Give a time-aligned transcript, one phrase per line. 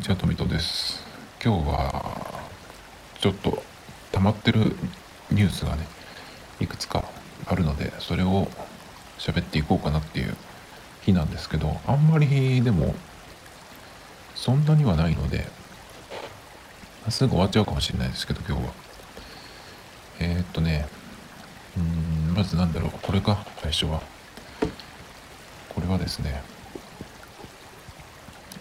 [0.00, 1.04] にちは、とみとです。
[1.44, 2.42] 今日は、
[3.20, 3.62] ちょっと
[4.12, 4.74] 溜まってる
[5.30, 5.86] ニュースがね、
[6.58, 7.04] いくつか
[7.44, 8.48] あるので、それを
[9.18, 10.34] 喋っていこうかなっていう
[11.02, 12.94] 日なんですけど、あんまりでも、
[14.34, 15.46] そんなにはないので、
[17.10, 18.72] すぐ終わっちゃうかもしれないですけど、今日は。
[20.18, 20.88] えー、っとね、
[21.76, 24.00] うん、まずなんだろう、これか、最初は。
[25.68, 26.42] これはですね、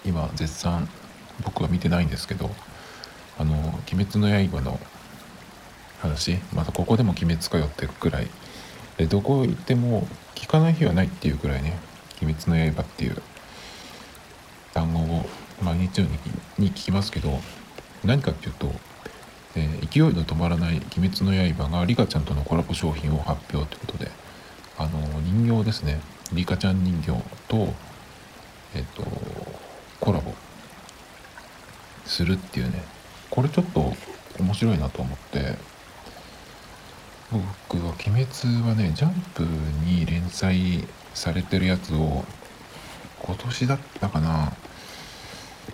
[0.04, 0.90] 今絶賛
[1.44, 2.50] 僕は見てないんですけど
[3.38, 3.54] あの
[3.92, 4.80] 「鬼滅の刃」の
[6.02, 8.28] 話またここでも「鬼滅」かよってくらい。
[8.98, 11.80] でどこ行っても聞かない日はないっていうくらいね
[12.22, 13.22] 「鬼滅の刃」っていう
[14.74, 15.30] 単語を
[15.62, 16.12] 毎日のよ
[16.58, 17.40] うに聞きますけど
[18.04, 18.72] 何かっていうと、
[19.56, 24.12] えー、勢いの止まらない「鬼滅の刃」がリカちゃんとのコラボ商品を発表ということで
[24.78, 26.02] あの人形ですね。
[26.34, 27.12] リカちゃん人形
[27.48, 27.74] と
[28.76, 29.04] えっと
[30.00, 30.34] コラボ
[32.20, 32.84] するっていうね。
[33.30, 33.94] これちょっと
[34.40, 35.56] 面白いなと思って。
[37.32, 38.26] 僕は「鬼滅」
[38.68, 39.44] はねジャンプ
[39.86, 42.26] に連載されてるやつを
[43.24, 44.52] 今年だったかな。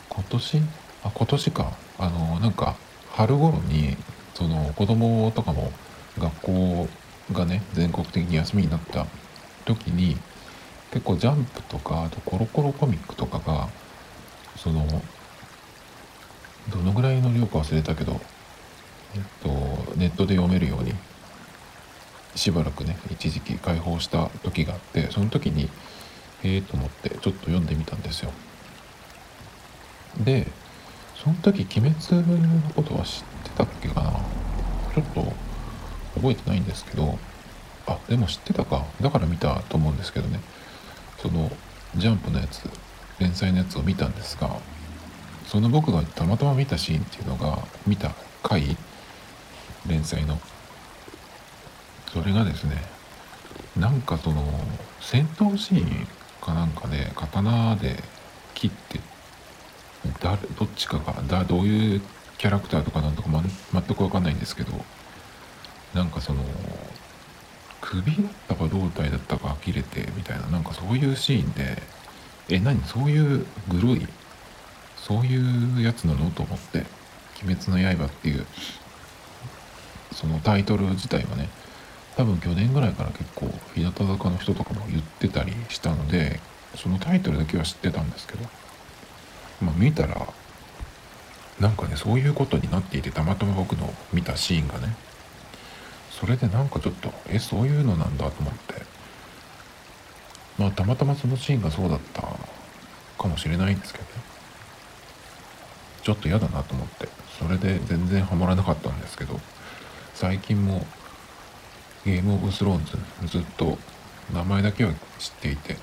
[0.10, 0.62] 今年？
[1.04, 1.72] あ今年か。
[1.98, 2.76] あのなんか
[3.14, 3.98] 春頃に
[4.36, 5.72] その子供とかも
[6.20, 6.88] 学校
[7.32, 9.08] がね全国的に休みになった
[9.64, 10.18] 時に
[10.92, 13.70] 結構ジャンプとかあとコロコロコミックとかが
[14.58, 14.86] その
[16.70, 18.20] どのぐらいの量か忘れたけど、
[19.16, 19.50] えっと、
[19.96, 20.94] ネットで読めるように
[22.36, 25.70] しばらくね一時期開放した時があってその時に
[26.44, 28.32] ええー、と思ってちょっと読んでみたんですよ。
[30.24, 30.48] で
[31.16, 34.12] その時鬼滅のことは知ってたっけかな？
[34.94, 35.34] ちょっと
[36.16, 37.18] 覚えてないんですけど
[37.88, 38.86] あでも知ってたか。
[39.02, 40.40] だから見たと思うんですけどね。
[41.20, 41.52] その
[41.96, 42.70] ジャンプのやつ
[43.20, 44.50] 連載のやつを見たんですが
[45.48, 48.12] その僕がたまたま見たシーンっていうのが見た
[48.44, 48.76] 回
[49.88, 50.40] 連載の。
[52.12, 52.82] それがですね
[53.78, 54.42] なんかその
[55.02, 56.08] 戦闘シーン
[56.42, 58.02] かなんかで刀で
[58.54, 59.00] 切って
[60.22, 62.02] 誰どっちかがだどういう
[62.38, 64.72] キャラクターとかなんとか、ま、全く分かんないんですけど
[65.94, 66.44] なんかその
[67.82, 71.82] 首だったか胴体だったか切れてみたいななんかそういうシーンで
[72.50, 72.82] え何？
[72.84, 74.08] そういうグロい
[75.06, 76.32] そういうやつなの？
[76.32, 76.80] と思って
[77.44, 78.46] 「鬼滅の刃」っていう。
[80.14, 81.48] そのタイトル自体はね。
[82.16, 86.40] 多分去年ぐらいから結構日向坂の人とかも言ってたりしたので
[86.76, 88.50] そのタイトルだけは知ってたんですけど。
[89.62, 90.28] まあ見たら
[91.60, 94.96] なんかねそういうことになっていてたまたま僕の見たシーンがね。
[96.10, 98.82] それでなんかちょっとえそういうのなんだと思って。
[100.58, 102.22] まあたまたまそのシーンがそうだった
[103.22, 104.10] かもしれないんですけどね。
[106.06, 109.40] ちょっと嫌だなと思ってそれで全然ハマらなかったんですけど
[110.14, 110.86] 最近も
[112.06, 113.80] ゲームオブスローンズずっと
[114.32, 115.78] 名前だけは知っていて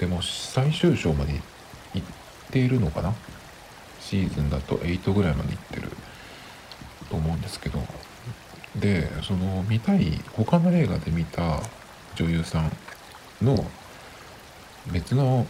[0.00, 1.34] でも最終章まで
[1.92, 2.06] 行っ
[2.50, 3.12] ているのかな？
[4.00, 5.90] シーズンだと8ぐらいまで行ってる
[7.10, 7.78] と思うんですけど
[8.76, 11.60] でその見たい他の映画で見た
[12.14, 12.72] 女優さん
[13.42, 13.66] の
[14.90, 15.46] 別の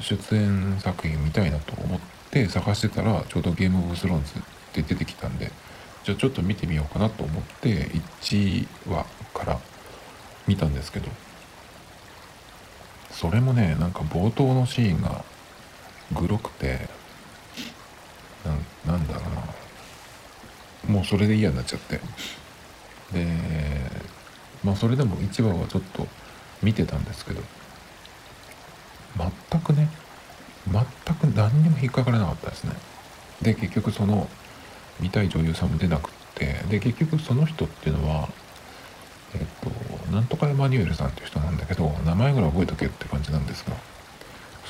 [0.00, 5.50] 出演作品見たいなと思って探してたらちょうどゲームオブスローンズって出てきたんで
[6.04, 9.04] じゃあちょっと見てみようかなと思って1話
[9.34, 9.60] から
[10.46, 11.08] 見たんですけど
[13.10, 15.24] それもねなんか冒頭のシーンが
[16.18, 16.88] グロくて
[18.86, 20.94] なんだろうな。
[20.94, 22.00] もうそれで嫌になっちゃって。
[23.12, 23.26] で
[24.64, 26.08] まあそれでも1話はちょっと
[26.62, 27.42] 見てたんですけど
[29.50, 29.88] 全くね
[30.70, 32.72] 全く何にも引っかからなかったですね。
[33.42, 34.28] で結局その
[35.00, 38.28] 見たい女優さんも出なくってで結局その人っていうのは
[39.34, 43.74] えっとなんとかエマニュエルさんっていう人なんだけど名前ぐらい覚えとけって感じなんですが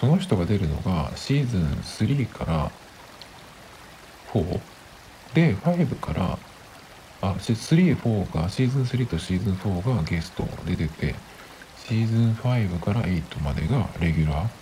[0.01, 2.71] その人が出るのがシーズン3から
[4.33, 4.61] 4
[5.35, 6.39] で5から
[7.21, 11.15] あ34がシーズン3とシーズン4がゲストで出て
[11.77, 14.62] シーズン5から8までがレギュラー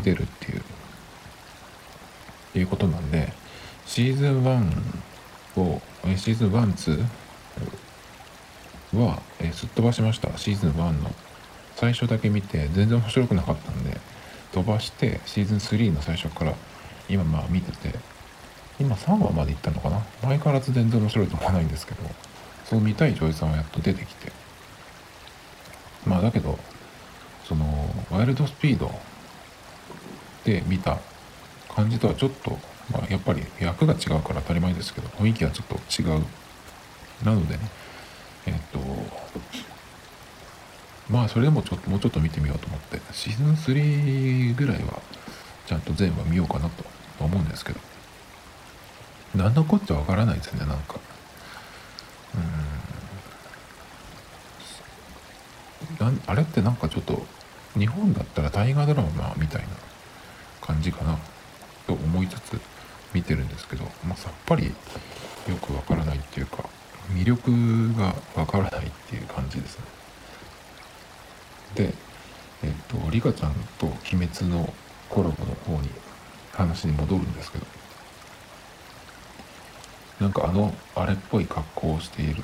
[0.00, 0.62] で出るっていう
[2.58, 3.32] いうことなんで
[3.86, 5.80] シーズン1を
[6.16, 7.04] シーズン12
[8.94, 10.36] は、えすっ飛ばしました。
[10.38, 11.10] シーズン1の。
[11.76, 13.98] 最初だけ見て全然面白くなかったんで
[14.52, 16.54] 飛ばしてシーズン3の最初から
[17.08, 17.98] 今まあ見てて
[18.78, 20.00] 今3話まで行ったのかな。
[20.22, 22.02] 前からず全然面白いと思わないんですけど
[22.64, 24.32] そう見たい女優さんはやっと出てきて。
[26.06, 26.58] まあだけど
[27.44, 28.94] そのワイルドスピード
[30.44, 30.98] で見た
[31.74, 32.58] 感じとはちょっと、
[32.92, 36.24] まあ、やっぱり役が違うから当たり前ですけど雰囲気はちょっと違う。
[37.24, 37.60] なのでね
[38.46, 38.78] えっと
[41.08, 45.00] まあそれでもちょっともうちょっと見てみようと思ってシーズン3ぐらいは
[45.66, 46.84] ちゃんと全話見ようかなと
[47.20, 47.80] 思うんですけど。
[49.34, 51.00] 何のこっちゃわからないですねなんか。
[52.34, 52.44] うん
[56.26, 57.24] あれってなんかちょっと
[57.78, 59.68] 日本だったら大河ドラマみたいな
[60.64, 61.18] 感じかな
[61.86, 62.60] と思いつつ
[63.12, 64.72] 見てるんですけど、まあ、さっぱりよ
[65.60, 66.64] くわからないっていうか
[67.10, 67.50] 魅力
[67.98, 69.84] がわからないっていう感じですね。
[71.74, 71.94] で
[72.62, 74.72] えっとリカちゃんと「鬼滅」の
[75.10, 75.90] コラボの方に
[76.52, 77.66] 話に戻るんですけど
[80.20, 82.42] なんかあのあれっぽい格好をしている。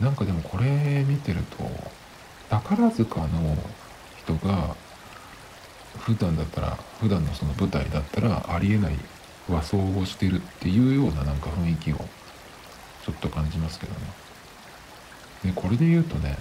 [0.00, 1.70] なんかでもこれ見てると
[2.48, 3.56] 宝塚の
[4.16, 4.74] 人が
[5.98, 8.94] 普段だったら普段のその舞台だったらありえない
[9.48, 14.00] 和装をしてるっていうようななんか雰囲気をちょっと感じますけどね。
[15.44, 16.36] でこれで言うとね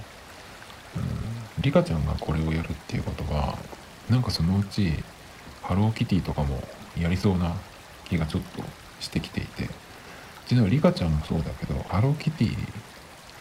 [0.96, 3.58] うんリカちゃんがこれをやるっていうことは
[4.10, 4.94] なんかそのうち
[5.62, 6.62] ハローキティとかも
[7.00, 7.54] やりそうな
[8.06, 8.64] 気がちょっと
[9.00, 9.70] してきていて。
[10.50, 12.58] 実はリカちゃんもそうだけどハローキティ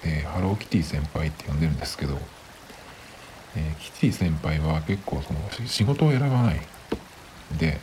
[0.05, 2.19] でハローキティ先輩って呼んでるんですけど、
[3.59, 6.61] えー、キティ先輩は結構その仕事を選ばない。
[7.59, 7.81] で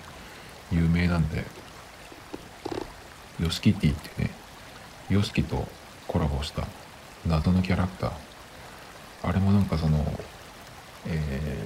[0.72, 1.44] 有名なんで
[3.40, 4.30] ヨシキティってね
[5.10, 5.68] ヨシキと
[6.08, 6.66] コラボした
[7.28, 8.12] 謎のキャラクター。
[9.24, 10.06] あれもなんかその
[11.08, 11.58] え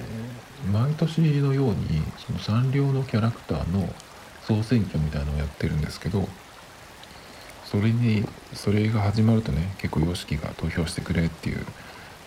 [0.66, 3.88] ー、毎年のようにそのサンリオのキャラクターの
[4.42, 6.28] 総選挙みたいなのをやってるんですけど
[7.64, 11.64] それにそれが始まるとね結構 YOSHIKI が投票してくれっていう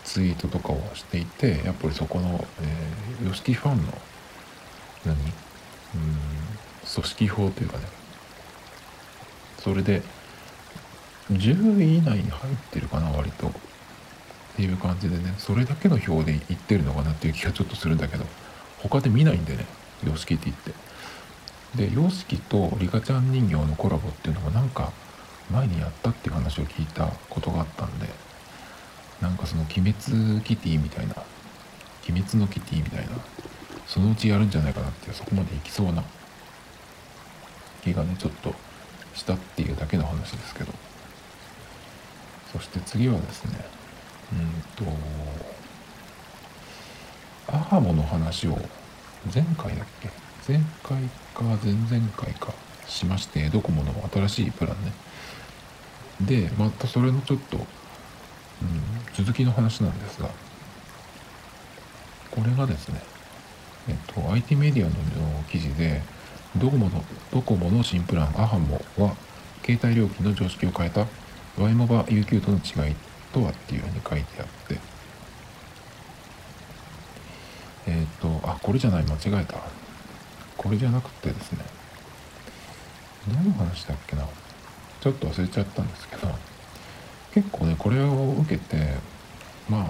[0.04, 2.46] ツイートとかをしていてやっぱりそこの、
[3.24, 3.84] YOSHIKI ファンの
[5.06, 5.16] 何？
[5.16, 5.24] うん
[6.94, 7.86] 組織法というかね。
[9.60, 10.02] それで
[11.32, 13.48] 10位以内に入ってるかな割と。
[13.48, 13.52] っ
[14.56, 15.34] ていう感じでね。
[15.38, 18.26] それだけの表で言ってるのかなっていう気がちょっとするんだけど。
[18.80, 19.66] 他で見ないんでね
[20.04, 20.74] YOSHIKI って言って。
[21.76, 24.92] で YOSHIKI とリカちゃん人形のコラボっていうのもなんか
[25.50, 28.08] 前にやったっていう話を聞いたことがあったんで。
[29.24, 31.16] なんかその鬼滅キティみたいな
[32.08, 33.14] 鬼滅のキティみたいな
[33.88, 36.04] そのうちやるんじゃないかなってそこまでいきそうな
[37.84, 38.54] 気がねちょっと
[39.16, 40.72] したっていうだけの話ですけど。
[42.54, 43.66] そして次はですね
[44.32, 44.94] うんと
[47.52, 48.60] アハモの話を
[49.34, 50.10] 前回だっけ？
[50.48, 51.02] 前回
[51.34, 52.54] か前々回か
[52.88, 54.92] しましてドコモの新しいプランね。
[56.22, 57.66] でまたそれのちょっと、うん、
[59.14, 60.30] 続きの話なんですが
[62.32, 63.02] これがですね
[63.88, 66.02] えっと IT メディアの記事で
[66.58, 69.16] ドコモのドコモの新プランアハモは
[69.66, 71.06] 携帯料金の常識を変えた
[71.58, 72.96] Y モバ UQ との違い
[73.32, 74.94] とはっていうふうに書いてあって
[77.86, 79.58] えっ、とあこれじゃない間違えた。
[80.58, 81.66] これじゃなくてですね
[83.28, 84.26] 何の話だっけな。
[85.02, 86.30] ちょっと忘れちゃったんですけど
[87.34, 88.96] 結構ねこれを受けて
[89.70, 89.86] まあ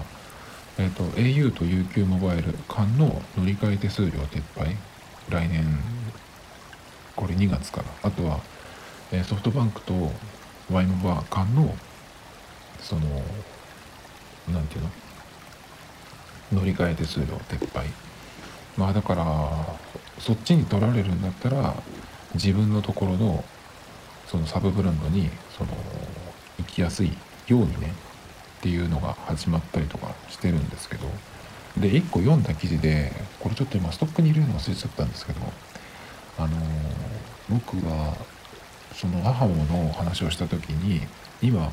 [0.78, 4.76] えっ、ー、と au と UQ モバイル間の乗り換え手数料撤廃。
[5.30, 5.64] 来年
[7.16, 7.86] これ2月から。
[8.02, 8.40] あとは、
[9.10, 10.10] えソフトバンクと
[10.70, 11.74] Y モバ間の
[12.80, 13.02] その
[14.52, 14.86] 何て言う
[16.52, 16.60] の？
[16.60, 17.86] 乗り換え手数料撤廃。
[18.76, 19.24] まあだから
[20.18, 21.74] そっちに取られるんだったら
[22.34, 23.44] 自分のところの
[24.26, 25.70] そのサブブランドにその
[26.58, 27.12] 行きやすい
[27.48, 27.92] ようにね
[28.58, 31.06] っていうのが始まったりとかしてるんですけど
[31.78, 35.40] で1個読んだ記事でこれちょっと今ストックに入れるの忘れちゃったんですけど
[36.38, 36.56] あの
[37.48, 38.14] 僕は
[38.94, 41.00] その母モの話をした時に
[41.42, 41.72] 今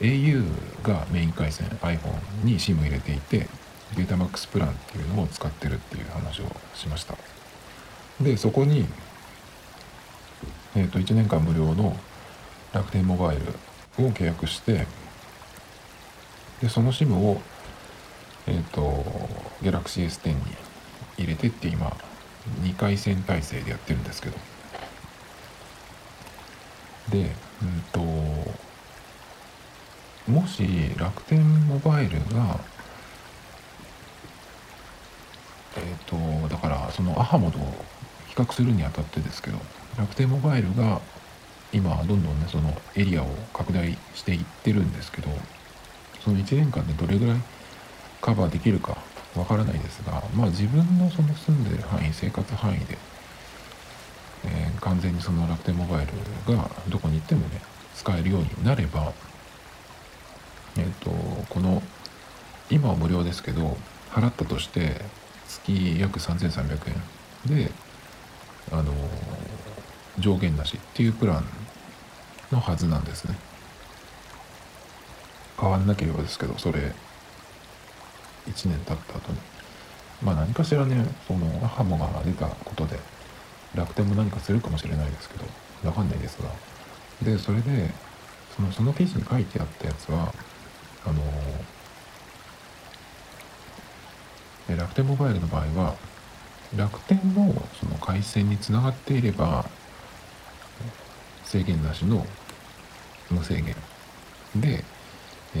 [0.00, 0.44] au
[0.82, 3.48] がメイン回線 iPhone に SIM 入れていて
[3.96, 6.44] データマックスプランっていうのを使ってるっていう話を
[6.74, 7.14] しました。
[8.20, 8.86] でそこに、
[10.76, 11.96] えー、と1年間無料の
[12.72, 13.42] 楽天モバイル
[13.98, 14.86] を契約して
[16.60, 17.40] でその SIM を
[18.46, 19.04] えっ、ー、と
[19.62, 20.36] Galaxy S10 に
[21.18, 21.96] 入れてって今
[22.62, 24.36] 2回線体制でやってるんですけど。
[27.10, 27.30] で
[27.62, 28.00] うんと
[30.30, 30.64] もし
[30.96, 32.58] 楽天モバイルが
[35.76, 37.58] えっ、ー、とだからそのアハモと
[38.28, 39.58] 比較するにあたってですけど
[39.98, 41.00] 楽天モバイルが
[41.74, 45.28] 今どんどんねそのエリアを拡大していってるんですけど
[46.24, 47.36] その1年間でどれぐらい
[48.22, 48.96] カバーできるか
[49.34, 52.96] わからないですがまあ自分のその住んでる範囲生活範囲で
[54.46, 57.60] えー、完全にその楽天モバイルがどこに行ってもね
[57.94, 59.12] 使えるようになれば
[60.76, 61.10] えっ、ー、と
[61.48, 61.82] この
[62.70, 63.76] 今は無料ですけど
[64.10, 65.00] 払ったとして
[65.48, 66.78] 月約3300
[67.48, 67.70] 円で
[68.72, 68.92] あの
[70.18, 71.44] 上限なしっていうプラン
[72.52, 73.36] のはずなんですね。
[75.60, 76.92] 変わんなければですけどそれ
[78.46, 79.38] 1年経った後に。
[80.22, 82.98] まあ何かしらねそのハモが出たことで
[83.74, 85.44] 楽天も何かするかもしれないですけど
[85.84, 86.48] わかんないですが。
[87.22, 87.90] でそれで
[88.56, 90.32] そのその記事に書いてあったやつは
[91.04, 91.22] あの
[94.76, 95.96] 楽天モバイルの場合は
[96.76, 99.66] 楽天のその回線につながっていれば
[101.44, 102.26] 制限なしの
[103.30, 103.74] 無制限。
[104.56, 104.84] で、
[105.56, 105.58] え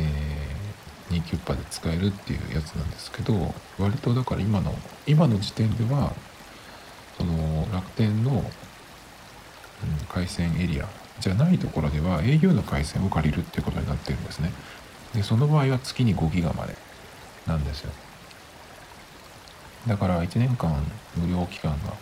[1.10, 4.74] ー、2キュッパで使えるっていうやつなんですけど割とだから今の
[5.06, 6.12] 今の時点では
[7.18, 8.44] その楽天の、うん、
[10.08, 10.88] 回線エリア
[11.20, 14.52] じゃないところでは au の回線を借りるっていうことになってるんですね。
[15.14, 16.74] でその場合は月に5ギガまで
[17.46, 17.92] なんですよ。
[19.86, 20.82] だから1年間
[21.16, 21.92] 無料期間が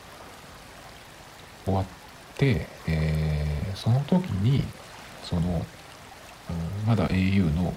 [1.65, 1.85] 終わっ
[2.37, 3.32] て、え、
[3.83, 4.63] その時に
[5.25, 7.75] その、うん、まだ au の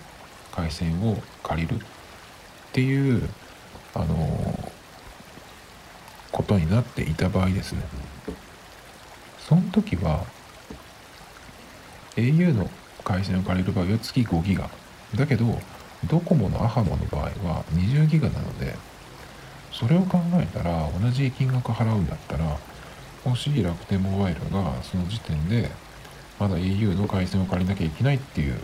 [0.51, 1.79] 回線を借りるっ
[2.73, 3.27] ていう
[3.95, 4.71] あのー、
[6.31, 7.81] ことになっていた場合ですね。
[9.39, 10.25] その時は
[12.17, 12.69] au の
[13.03, 14.69] 回線を借りる場合は月5ギガ。
[15.15, 15.59] だけど
[16.07, 18.75] ドコモのアハモの場合は20ギガなので
[19.71, 22.59] それを考えたら同じ金額払うんだったら
[23.23, 25.71] もしい楽天モバイルがその時点で
[26.39, 28.57] まだ au の回線を借りなきゃいけないっていう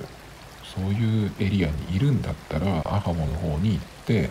[0.76, 4.30] そういうエリアにいるんだったらアハモの方に行って、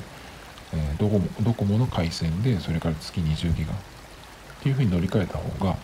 [0.73, 3.77] えー、ドコモドコモの回線でそれから月20ギガっ
[4.63, 5.77] ていうふうに乗り換えた方が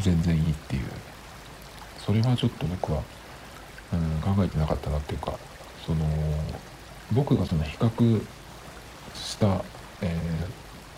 [0.00, 0.82] 全然いいっていう。
[1.98, 3.00] それはちょっと僕は、
[3.92, 5.38] うん、考えてなかったなっていうか
[5.86, 6.04] その
[7.12, 8.22] 僕がその比較
[9.14, 9.62] した
[10.02, 10.18] え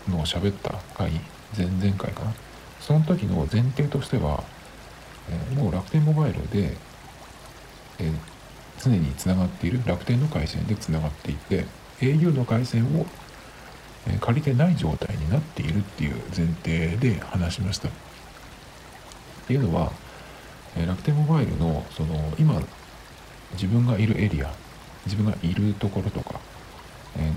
[0.07, 1.11] ー、のを喋った回
[1.55, 2.33] 前々回かな。
[2.81, 4.43] その時の前提としては、
[5.29, 6.75] え、もう楽天モバイルで、
[7.99, 8.11] え、
[8.83, 11.65] 常につながっている楽天の回線でつながっていて
[11.99, 13.05] au の回線を、
[14.19, 17.87] 借りてない状態になっているっていう前提で話しました。
[17.87, 17.91] っ
[19.47, 19.91] ていうのは、
[20.75, 22.61] 楽天モバイルのその今
[23.53, 24.51] 自分がいるエリア
[25.05, 26.39] 自分がいるところとか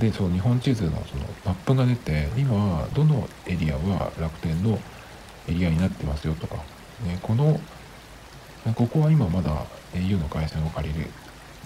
[0.01, 4.79] でその日本地図のそのマップが出て今どのエリアは楽天の
[5.47, 6.57] エリアになってますよとか、
[7.05, 7.61] ね、この
[8.75, 9.51] ここは今まだ
[9.95, 11.07] au の回線を借りれ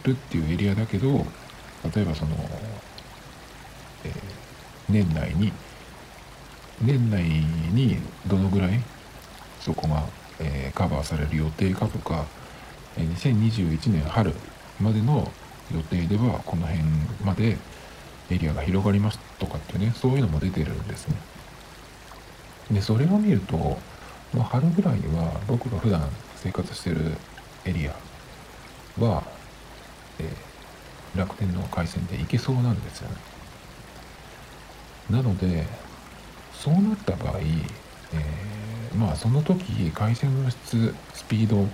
[0.04, 1.08] るっていうエリアだけど
[1.94, 2.36] 例えばその、
[4.04, 4.12] えー、
[4.88, 5.52] 年内に
[6.80, 7.96] 年内に
[8.26, 8.80] どのぐらい
[9.60, 10.04] そこが、
[10.40, 12.26] えー、カバーされる予定かとか
[12.96, 14.32] 2021年春
[14.80, 15.30] までの
[15.74, 16.84] 予定ではこの辺
[17.24, 17.56] まで
[18.30, 21.16] エリアが広がりますとかっていうねそういうのも出てるんですね。
[22.70, 23.80] でそれを見るとも
[24.36, 26.08] う春ぐらいには僕が普段
[26.42, 26.96] 生活してる
[27.64, 27.92] エリア
[28.98, 29.22] は、
[30.18, 33.16] えー、楽天の回線で行けそうなんですよね。
[35.08, 35.66] なので
[36.52, 41.68] そうなった場合、えー、まあその時回線の質スピード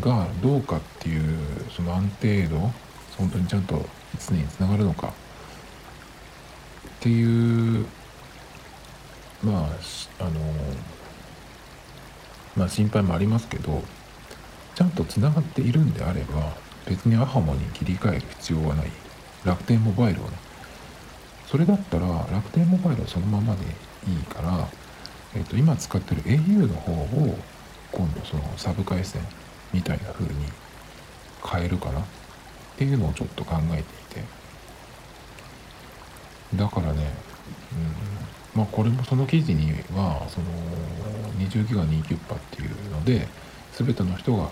[0.00, 1.38] がどうかっていう
[1.74, 2.58] その安定度
[3.16, 3.86] 本当にちゃんと
[4.28, 5.08] 常につながるのか。
[5.08, 5.10] っ
[7.00, 7.86] ていう
[9.42, 9.68] ま
[10.20, 10.30] ああの
[12.56, 13.82] まあ心配もありますけど
[14.74, 16.52] ちゃんとつながっているんであれば
[16.86, 18.90] 別にアハモに切り替える必要はない。
[19.44, 20.30] 楽天モバイルをね。
[21.46, 23.62] それだったら楽天モバイルはそのままで
[24.08, 24.68] いいから、
[25.34, 27.38] えー、と今使ってる au の方を
[27.92, 29.22] 今度そのサブ回線
[29.72, 30.34] みたいな風に
[31.46, 32.00] 変えるかな。
[32.00, 32.04] っ
[32.76, 34.24] ていうのをちょっと考えていて。
[36.56, 37.12] だからね、
[37.72, 38.13] うん、
[38.54, 40.46] まあこれもその記事にはその
[41.38, 43.26] 20ギガ2キュッパっていうので
[43.72, 44.50] 全ての人が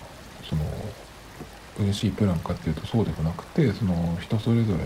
[0.49, 0.61] その
[1.79, 4.85] 嬉しいプランかっていうとそうでもなくてその人それぞれね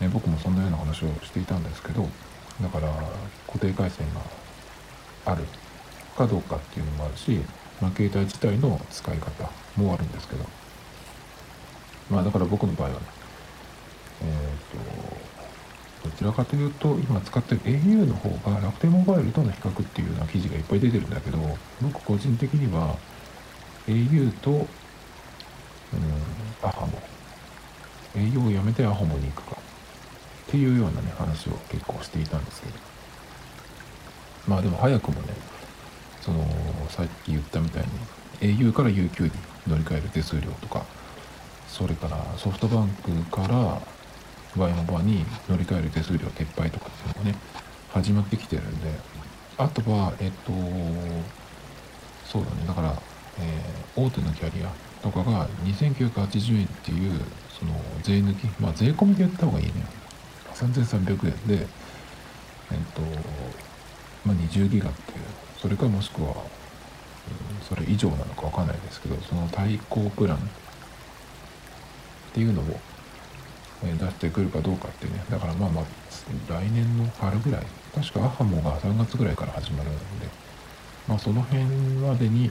[0.00, 2.08] ね僕もそんなような話をしていたんですけど
[2.62, 2.88] だから
[3.46, 4.20] 固定回線が
[5.32, 5.44] ある
[6.16, 7.40] かどうかっていうのもあるし、
[7.80, 10.44] まあ、携帯自体の使い方もあるんですけど。
[12.10, 13.00] まあだから僕の場合はね
[14.22, 15.33] えっ、ー、と
[16.04, 21.38] どちらかというと今使ってる au の方が楽天モバイルとの比較っていうような記事がいっぱい出てるんだけど
[21.80, 22.96] 僕個人的には
[23.88, 24.66] au と、うん、
[26.62, 27.02] アハモ。
[28.16, 32.74] au をやめてアハモに行くかっていうようなね話を結構していたんですけど。
[34.46, 35.28] まあでも早くもね
[36.20, 36.44] その
[36.90, 37.84] さっき言ったみたい
[38.40, 39.30] に au から UQ に
[39.66, 40.84] 乗り換える手数料とか
[41.68, 43.80] それからソフトバンクから
[44.56, 47.36] ワイモバに乗り換える手数料撤廃とかっていうのがね
[47.90, 48.90] 始まってきてるんで
[49.58, 50.52] あとはえっと
[52.26, 52.66] そうだね。
[52.66, 52.94] だから、
[53.38, 57.20] えー、大手のキャリアとかが2980円っていう
[57.50, 59.72] その税抜きまあ税込みで言った方がいいね
[60.54, 61.66] 3300円で
[62.72, 63.02] えっと
[64.24, 65.18] まあ20ギガっていう。
[65.64, 66.36] それかもしくは、うん、
[67.66, 70.40] それ以上なのか分かんないですけどその対抗プランっ
[72.34, 72.64] ていうのを
[73.82, 75.22] 出してくるかどうかってね。
[75.30, 75.84] だからまあまあ
[76.48, 80.26] 来年の春ぐらい確かアハモが3月ぐらいから始まるので
[81.06, 82.50] まあその辺までに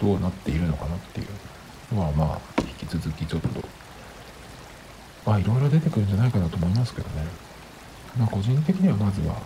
[0.00, 3.48] どうなっているのかなっていうのはまあ引き続きちょっと
[5.24, 7.26] まあいろいろ出てくるんじゃないかなと思いますけどね。
[8.18, 9.36] まあ個人的にはまずは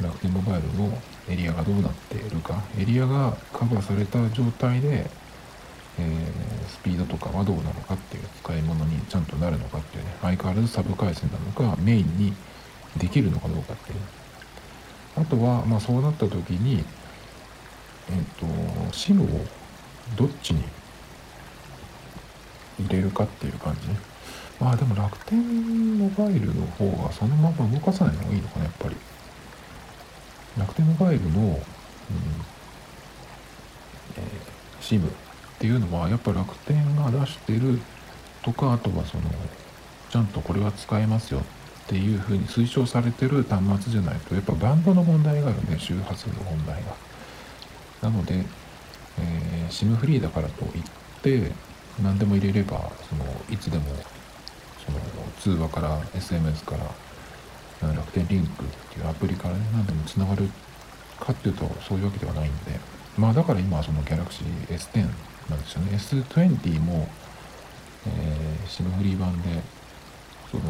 [0.00, 2.62] 楽天モバイルのエリアがどうなっているか。
[2.78, 5.10] エリアがカバーされた状態で
[5.98, 6.32] え、
[6.68, 12.32] スピードとかはどうなのかっていう使い物にちゃんとなるのかっていうね相変わらずサブ回線なのかメインに
[12.98, 13.98] できるのかどうかっていう。
[15.16, 16.84] あとはまあそうなった時に
[18.10, 18.46] えっ、ー、と
[18.92, 19.46] SIM を
[20.16, 20.62] どっちに
[22.78, 23.88] 入れるかっていう感じ
[24.60, 28.96] まあでも楽天モバイルの方がそのまま動かさないのがいいのかなやっぱり。
[30.58, 31.56] 楽天モバイルの、うん
[34.16, 35.10] えー、SIM
[35.56, 37.80] っていうのはやっぱ楽天が出してる
[38.42, 39.24] とかあとはその
[40.10, 41.42] ちゃんとこれは使えますよっ
[41.88, 46.94] ていうふうに推奨されてる端末じゃないとやっぱバンドの問題があるね周波数の問題が。
[48.02, 48.44] なので、
[49.18, 50.82] えー、SIM フリーだからといっ
[51.22, 51.50] て
[52.02, 53.84] 何でも入れればそのいつでも
[54.84, 54.98] その
[55.40, 60.50] 通話から SMS から楽天リンクっていうアプリからね何でもつながる
[61.18, 62.96] かっていうとそういうわけではないんで。
[63.18, 65.08] まあだから今はその Galaxy S10
[65.50, 65.96] なんですよね。
[65.96, 67.08] S20 も、
[68.06, 69.62] えー、シムフリー版で
[70.50, 70.62] その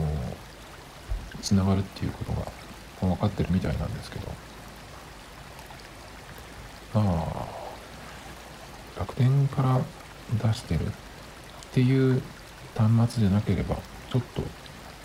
[1.42, 4.46] つながるっていうことが分かってるみたいなんですけど。
[6.94, 7.66] まあ
[8.98, 9.80] 楽天から
[10.42, 10.90] 出してるっ
[11.72, 12.22] ていう
[12.74, 13.76] 端末じゃなければ
[14.10, 14.42] ちょっと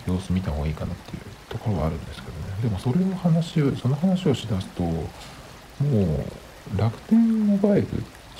[0.06, 2.38] 様子見た方がいいかなっていうところはあるんですけどね。
[2.62, 5.04] でもそれの話をその話をしだすとも
[5.84, 7.88] う楽天モバイル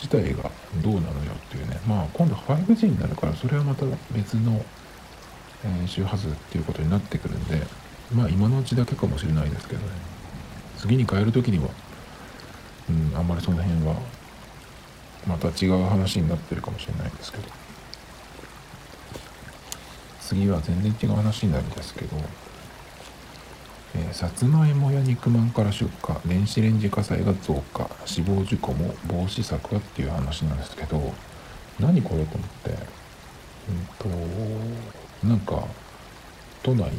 [0.03, 0.51] 自体が
[0.83, 1.81] どうなのよっていうね。
[1.87, 4.65] まあ今度 5G になるからそれはまた別の、
[5.65, 7.65] え、周波数っていうことになってくるんで
[8.13, 9.87] まあ今のうちだけかもしれないですけどね。
[10.79, 11.71] 次に変える時には
[12.91, 13.95] うんあんまりその辺は
[15.27, 17.63] また違う話になってるかもしれないですけど。
[20.35, 22.17] 次は全然違う話になるんですけど
[23.95, 31.13] えー、さつまいもや肉まんから出火電子レンジ火災が増加死亡事故も防止策はっていう話なんですけど
[31.79, 32.71] 何これと思って
[33.69, 34.11] うん
[35.23, 35.67] となんか
[36.63, 36.91] 都内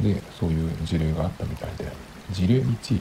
[0.00, 1.90] でそういう事例があったみたいで
[2.30, 3.00] 事例1っ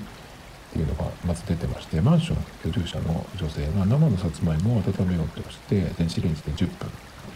[0.74, 2.38] ていうのがまず出てましてマンション
[2.70, 6.90] 居住者の女性が生のさつまいもを温めようとして電子レンジで10分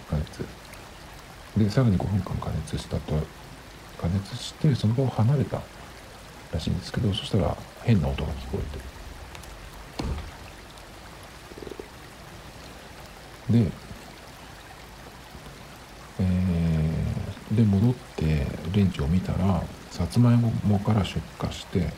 [0.10, 0.45] 加熱。
[1.58, 3.15] でさらに5分間加熱したと
[4.01, 5.62] 加熱してその場を離れた
[6.51, 8.97] らしいんですけどそしたら変な音が聞こえて。
[13.49, 13.71] で、
[16.19, 21.93] えー、で戻ってレンジを見たらさつまいもから出火して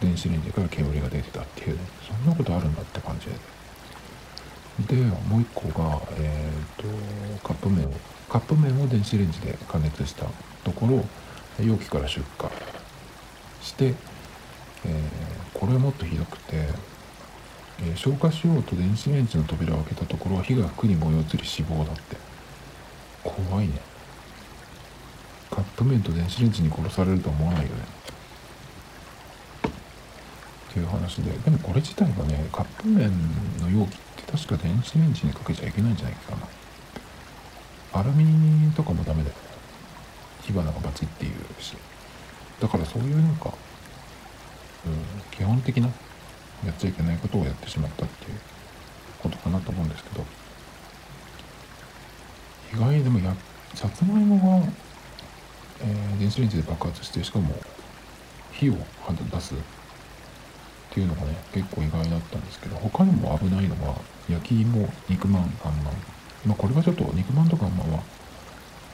[0.00, 3.56] 電子レンジから煙が出てたっていうそんなことあるんだって感じで。
[4.88, 4.94] で
[5.28, 7.92] もう一個が、えー、とカップ麺を
[8.28, 10.26] カップ麺を電子レンジで加熱した
[10.64, 11.02] ところ
[11.62, 12.50] 容器から出火
[13.62, 13.94] して、
[14.84, 16.68] えー、これはもっとひどくて、
[17.80, 22.16] えー、消火しようと電子レンジの扉を開けたところは火が服に燃え移り死亡だって。
[23.22, 23.80] 怖いね。
[25.50, 27.74] カップ麺と電子レンジに殺されると思わないよね。
[30.70, 33.10] っていう話ででもこれ自体がねカップ麺
[33.60, 38.00] の容器って確か電子レンジにかけちゃいけないんじゃないかな。
[38.00, 39.36] アルミとかもダメだよ。
[40.46, 41.76] 火花がバチっていうし。
[42.60, 43.52] だからそういうなんか、
[44.86, 45.88] うん、基本的な
[46.64, 48.38] やっちゃいけないことをやってしまったっていう
[49.18, 50.24] ことかなと思うんですけど。
[52.74, 53.34] 意外にでもや
[53.74, 54.66] さつまいもが、
[55.80, 57.54] えー、電子レンジで爆発してしかも
[58.52, 59.58] 火を出すっ
[60.90, 63.96] ていうのがね結構意外だったんですけど他にも危ないのは
[64.28, 65.94] 焼き芋肉まんあんまん。
[66.46, 68.02] まあこれはちょっと肉まんとかあんまんは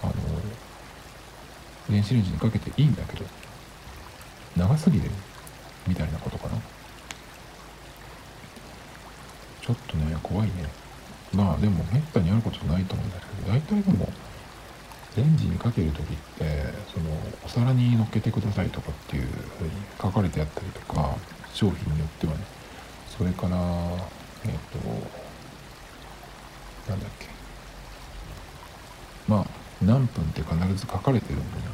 [0.02, 0.12] あの
[1.90, 3.24] 電子レンジにかけていいんだけど
[4.56, 5.10] 長すぎる
[5.86, 6.54] みたいなことかな。
[9.62, 10.52] ちょっとね怖いね。
[11.32, 14.08] まあでもめったにあることないと思うんですけど大体でも
[15.16, 16.44] レンジにかける時って
[16.92, 17.10] その
[17.44, 19.26] お皿に乗っけてくださいとかっていう
[19.58, 21.16] ふうに書かれてあったりとか
[21.52, 22.40] 商品によってはね。
[23.08, 23.56] それから
[24.44, 24.78] えっ、と
[26.90, 27.26] なんだっけ。
[29.28, 31.64] まあ何分って必ず書かれてるんでね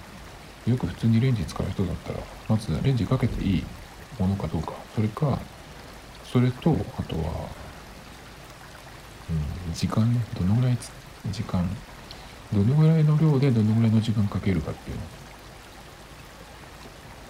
[0.66, 3.64] よく普通にレンジ使う人だったらまずレンジかけていい
[4.18, 4.72] ものかどうか。
[4.94, 5.38] それか
[6.24, 7.48] それとあとは、
[9.68, 10.20] うん、時間ね。
[10.38, 10.78] どのぐらい
[11.30, 11.68] 時間。
[12.52, 15.02] どのぐらいの量でどのぐらいの時間かけるかっていうの。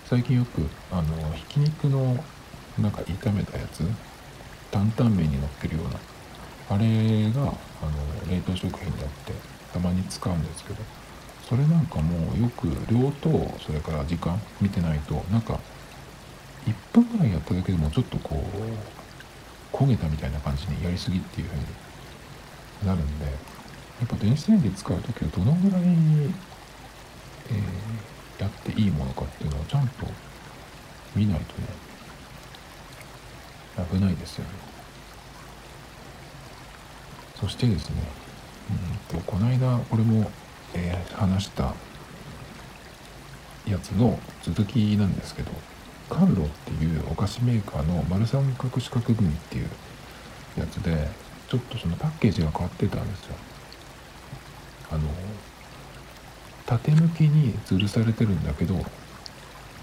[0.06, 2.24] 最近よくあのひき肉の
[2.78, 3.82] なんか炒めたやつ。
[4.70, 6.00] 担々麺に乗っけるような。
[6.70, 9.57] あれがあの冷凍食品であって。
[9.72, 10.82] たまに使うんですけど
[11.48, 15.58] それなんかもうよく量とそれから時間見てないとなんか
[16.66, 18.36] 1分ぐらいやっただけでもちょっとこ
[19.72, 21.66] う焦げたみたいな感じにやりすぎっていう風に
[22.86, 23.30] なるんでや
[24.04, 30.06] っぱ電子レンジ使う時はどのぐらい、えー、やっていいものかっていうのをちゃんと
[31.16, 31.68] 見ないとね
[33.90, 34.50] 危ないですよね。
[37.40, 38.02] そしてですね
[38.70, 40.30] うんとこの間これも、
[40.74, 41.74] えー、話した
[43.66, 45.50] やつの続きなんですけど
[46.08, 49.68] カンロっていうお菓子メーカーの丸三角四角組っていう
[50.58, 51.08] やつで
[51.48, 53.34] ちょっとそのパッケージが変わってたんですよ。
[54.90, 55.08] あの
[56.66, 58.74] 縦向きに吊るされてるんだけど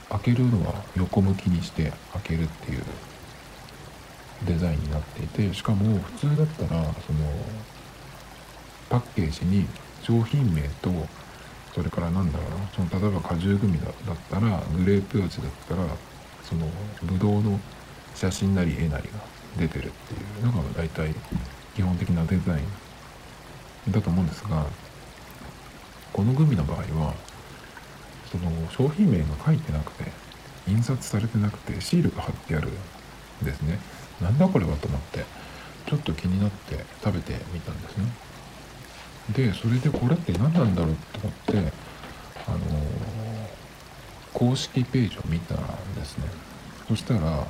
[0.10, 2.84] 開けるのは横向きにして開けるっていう
[4.46, 7.20] デザインになっていてしかも普通だったらその
[8.96, 9.66] パッケージに
[10.04, 10.90] 商品名と
[11.74, 13.92] それからなんだろうなその例えば果汁グミだっ
[14.32, 15.86] たらグレープ味だったら
[16.44, 16.66] その
[17.04, 17.60] ブドウの
[18.14, 19.20] 写真なり絵なりが
[19.58, 21.14] 出てるっていうのが大体
[21.76, 22.62] 基本的なデザイ
[23.90, 24.66] ンだと思うんですが
[26.14, 27.14] このグミの場合は
[28.32, 30.06] その商品名が書いてなくて
[30.70, 33.78] 印刷されてなくてシールが貼ってあるんですね。
[34.22, 35.26] なんだこれはと思って
[35.86, 38.06] ちょっと気になって食べてみたんですね。
[39.34, 41.32] でそれでこれって何なんだろうと思っ
[41.64, 41.72] て
[42.48, 42.60] あの、
[44.34, 45.58] 公式ページを見たん
[45.96, 46.26] ですね。
[46.88, 47.48] そしたら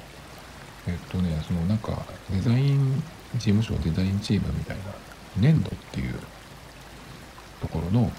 [0.88, 4.84] えっとねそのなんかデザイン事務所デザインチームみたいな
[5.38, 6.14] 粘土っていう
[7.60, 8.10] ところの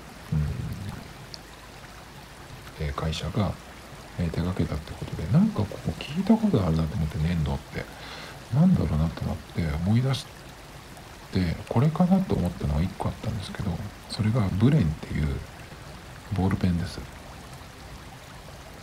[2.79, 3.55] え会社が、
[4.19, 7.85] え手掛けたってことでなんかここ聞いたことあるなと思って粘土って。
[8.55, 10.31] なんだろうなと思って思い出して
[11.69, 13.71] これかなと思ったのが1個あったんですけど
[14.11, 15.27] それがブレンっていう
[16.37, 17.01] ボールペンです。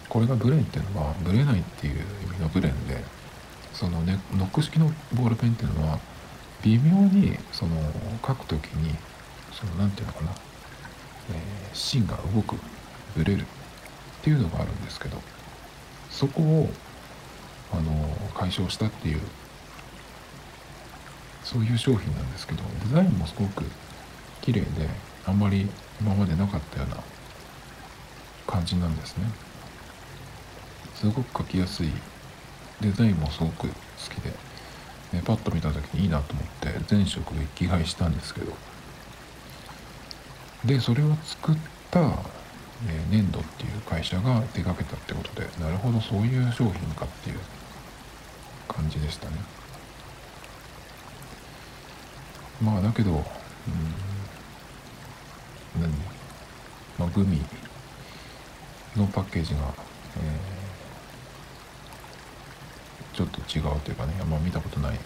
[0.10, 3.04] これがブレンっていうのはブレないっていう意味のブレンで
[3.74, 6.00] そのねノック式のボールペンっていうのは
[6.62, 7.76] 微妙にその
[8.26, 8.94] 書くときに
[9.52, 10.32] その何て言うのかな
[11.32, 12.58] えー、芯が動く
[13.16, 13.46] ブレるっ
[14.22, 15.18] ていうのがあるんですけど
[16.10, 16.70] そこを
[17.72, 17.92] あの
[18.34, 19.22] 解消したっていう
[21.44, 23.64] そういう商品なんですけどデザインもすごく
[24.42, 24.90] 綺麗で
[25.26, 25.68] あんまり
[26.02, 26.98] 今までなかったような
[28.48, 29.26] 感じなんですね。
[30.96, 31.92] すごく描きやすい。
[32.82, 33.74] デザインもすごく好
[34.10, 34.30] きで、
[35.12, 38.54] ね、パッと見た時にいいなと思って全色一気買いしたんですけど。
[40.66, 41.56] でそれを作っ
[41.92, 42.00] た、
[42.88, 47.40] え、粘土っていう会社が手がけたってことでなるほどそういう商品かっていう
[48.68, 49.38] 感じでしたね。
[52.64, 53.24] まあだけどうん。
[55.82, 55.92] 何？
[56.98, 57.42] まあグミ。
[58.96, 59.60] のパッケージが、
[60.18, 64.96] えー、ちょっと違うというかねあんま見たことない。
[64.96, 65.00] っ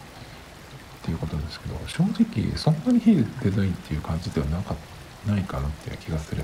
[1.03, 4.75] ていうことですけど正直そんなにいいデザインっていう感じではなか
[5.25, 6.43] ないかなっていう気がする。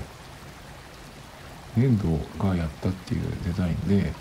[1.76, 2.08] 粘土
[2.42, 4.12] がやったっていうデザインで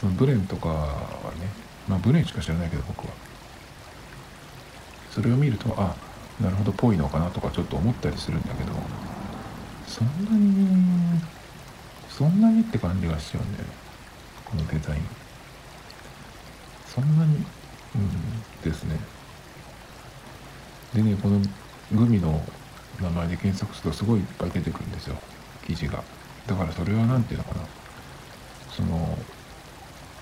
[0.00, 1.46] そのブレンとかはね
[1.86, 3.12] まあブレンしか知らないけど僕は。
[5.12, 5.94] それを見るとあ
[6.40, 8.72] なるほどっぽいのかなとかちょっと思ったりするんだけど
[9.86, 11.20] そんなに
[12.10, 13.64] そんなにって感じがしちゃうんだよ
[14.44, 15.02] このデザイン。
[16.86, 17.44] そんなに
[17.94, 18.98] うんですね。
[20.94, 21.40] でねこの
[21.92, 22.42] グミの
[23.00, 25.16] 名前で検索するとすごいいっぱい出てくるんですよ
[25.66, 26.02] 記事が。
[26.46, 27.66] だからそれは何て言うのかな
[28.70, 29.18] その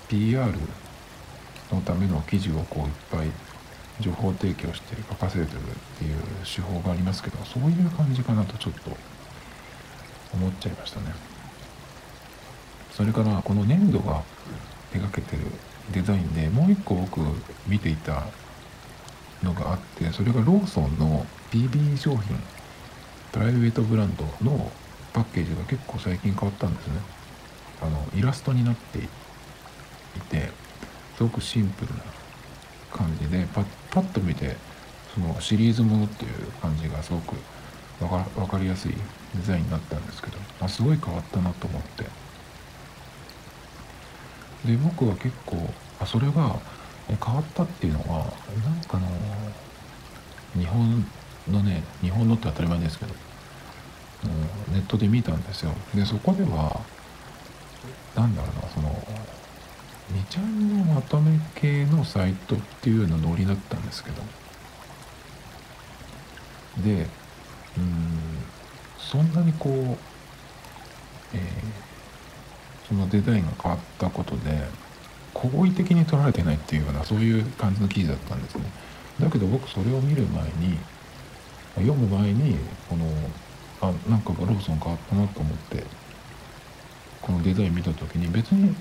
[0.07, 0.51] PR
[1.71, 3.31] のための記事をこういっぱい
[4.01, 5.49] 情報提供して書かせてるっ
[5.97, 8.91] ていう手法がありますけどそういう感じかなとちょっと
[10.33, 11.13] 思っちゃいましたね。
[12.91, 14.23] それからこの粘土が
[14.91, 15.43] 手がけてる
[15.91, 17.19] デザインでもう一個僕
[17.67, 18.27] 見ていた
[19.43, 22.37] のがあってそれがローソンの PB 商品
[23.31, 24.71] プライベートブランドの
[25.13, 26.93] パッケージが結構最近変わったんですね。
[27.81, 29.01] あのイラストになってい
[30.29, 30.49] て
[31.17, 32.01] すごくシンプルな
[32.91, 34.57] 感じでパッパッと見て
[35.13, 37.35] そのシリーズものっていう感じがすごく
[37.99, 38.97] 分か分かりやすいデ
[39.41, 42.03] ザインになったんですけど、あ、すごい変わったなと思って。
[44.65, 45.57] で僕は結構
[45.99, 46.59] あそれが
[47.07, 48.33] 変わったっていうのは
[48.65, 49.07] なんかの
[50.59, 51.05] 日本
[51.47, 53.13] のね日本のって当たり前ですけど
[54.73, 55.71] ネットで見たんですよ。
[55.93, 56.81] でそこでは
[58.15, 59.07] なんだろうなその
[60.13, 64.21] 2ちゃんのまとめ系のサイトっていうのノリだったんですけど。
[66.83, 67.07] で
[67.77, 68.45] うん
[68.97, 69.73] そんなにこう、
[71.33, 74.67] えー、そのデザインが変わったことで
[75.33, 78.63] 好意的に取られてないっていうようなそういう感じの記事だったんですね。
[79.19, 80.77] だけど僕それを見る前に
[81.75, 82.57] 読む前に
[82.89, 83.05] この
[83.81, 85.83] あなんかローソン変わったなと思って
[87.21, 88.75] このデザイン見た時に別に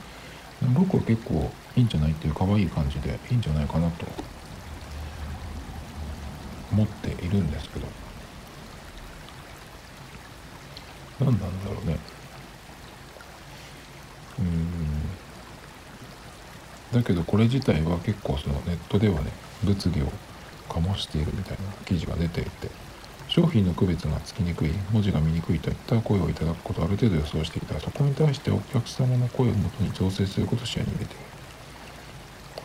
[0.72, 4.06] 僕は結構いいんじゃないっていう可愛い感じでいいんじゃないかなと
[6.72, 7.86] 思っているんですけど。
[11.20, 11.98] 何なんだろうね。
[14.40, 14.68] うん。
[16.92, 19.30] だけどこれ自体は結構そのネットではね
[19.62, 20.06] 物議を
[20.68, 22.70] 醸しているみたいな記事が出ていて。
[23.34, 31.16] 商品の区別がつきにくい文字が見にくいといった声をいただくことをある程度予想していたらそこに対してお客様の声をもとに調整することを視野に入れて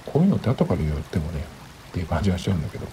[0.05, 1.43] こういうのって後から言ってもね
[1.89, 2.85] っていう感じがしちゃうんだけど。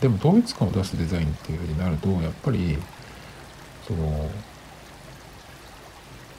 [0.00, 2.76] でも統一感を出すデザインっていう風になるとやっぱり
[3.86, 4.28] その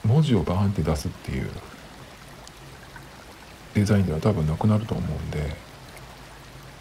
[0.04, 1.48] 文字をバーンって出すっていう
[3.72, 5.56] デザインでは多分なくなると思うんで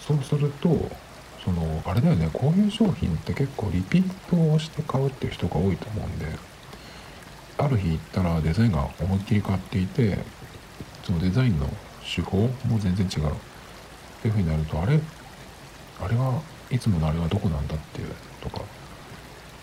[0.02, 0.92] そうすると
[1.44, 6.26] そのあれだよねこういう商品って結構リピートをして買うっていう人が多いと思うんで
[7.58, 10.18] ある日行ったらデザインが思いっきり変わっていて
[11.04, 11.68] そのデザインの
[12.04, 13.32] 手法も全然違う。
[13.32, 13.36] っ
[14.24, 14.98] ていうふうになるとあれ
[16.00, 18.08] あれはいつものあれはどこなんだっていう
[18.42, 18.62] とか、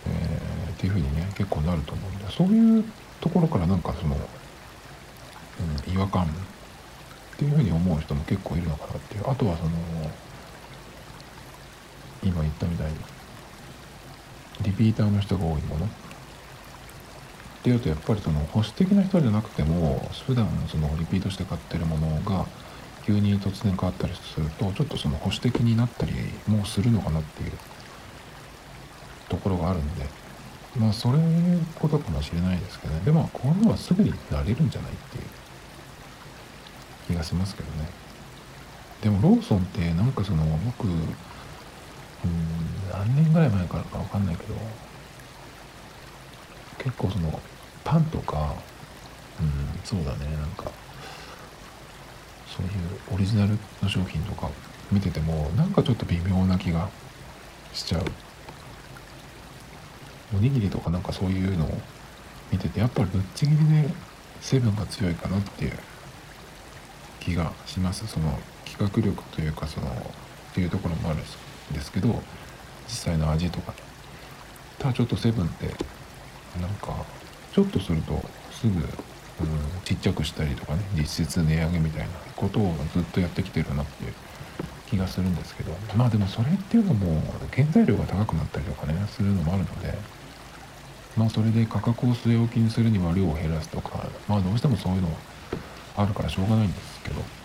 [0.07, 2.85] えー、っていうふうにね結構なると思うんでそういう
[3.23, 6.29] ところからなんかその、うん、違和感っ
[7.39, 9.31] ていうふうに思う人も結構いるのかなっていう。
[9.31, 9.71] あとはその
[12.23, 12.97] 今言ったみたいに。
[14.63, 15.89] リピーターの人が多いものっ
[17.63, 22.47] ていうとやっぱりその保守的な人じゃなくても普段そのリピートして買ってるものが
[23.07, 26.13] 急に突然変わったりするとちょっとその保守的になったり
[26.47, 27.53] もするのかなっていう
[29.29, 30.21] ところがあるんで。
[30.79, 31.19] まあそれ
[31.81, 33.01] ことかもしれないですけどね。
[33.05, 35.25] でもこういうのはすぐになれるんじゃないっていう
[37.09, 37.89] 気がしますけどね。
[39.03, 40.87] でもローソンってなんかその僕
[42.25, 44.55] うん何年ぐらい前からか分かんないけど
[46.79, 47.41] 結構その
[47.85, 48.55] パンとか
[49.41, 50.71] うんそうだねなんか
[52.47, 54.51] そういうオリジナルの商品とか
[54.91, 56.89] 見ててもなんかちょっと微妙な気が
[57.73, 58.05] しちゃう。
[60.33, 61.79] おにぎりとかなんかそういうのを
[62.53, 63.89] 見ててやっぱりぶっちぎりで
[64.41, 65.73] 成分が強いかなっていう
[67.19, 68.07] 気がします。
[68.07, 71.23] その企画力というかそのっていうところもあるん
[71.73, 72.23] ですけど
[72.87, 73.75] 実際の味とか。
[74.79, 75.67] ただちょっとセブンって
[76.59, 77.05] なんか
[77.53, 78.85] ちょっとするとすぐ、うん、
[79.85, 84.15] ちっちゃくしたりとかね実質値上げみたいなことをずっとやってきてるなっていう
[84.89, 85.73] 気がするんですけど。
[85.95, 90.21] まあでもそれっていうのも原材料が高くなったりとかねするのもあるので。
[91.17, 95.17] まあそれで価格を据え置きにするには量を減らすとかまあどうしてもそういうのは
[95.97, 97.40] あるからしょうがないんですけど。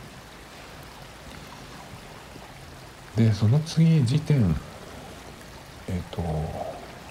[3.15, 4.56] でその次時点
[5.88, 6.21] えっ、ー、と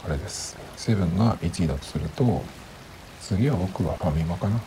[0.05, 0.57] あれです。
[0.77, 2.43] セブンが1位だとすると
[3.23, 4.61] 次は僕はファミマかな。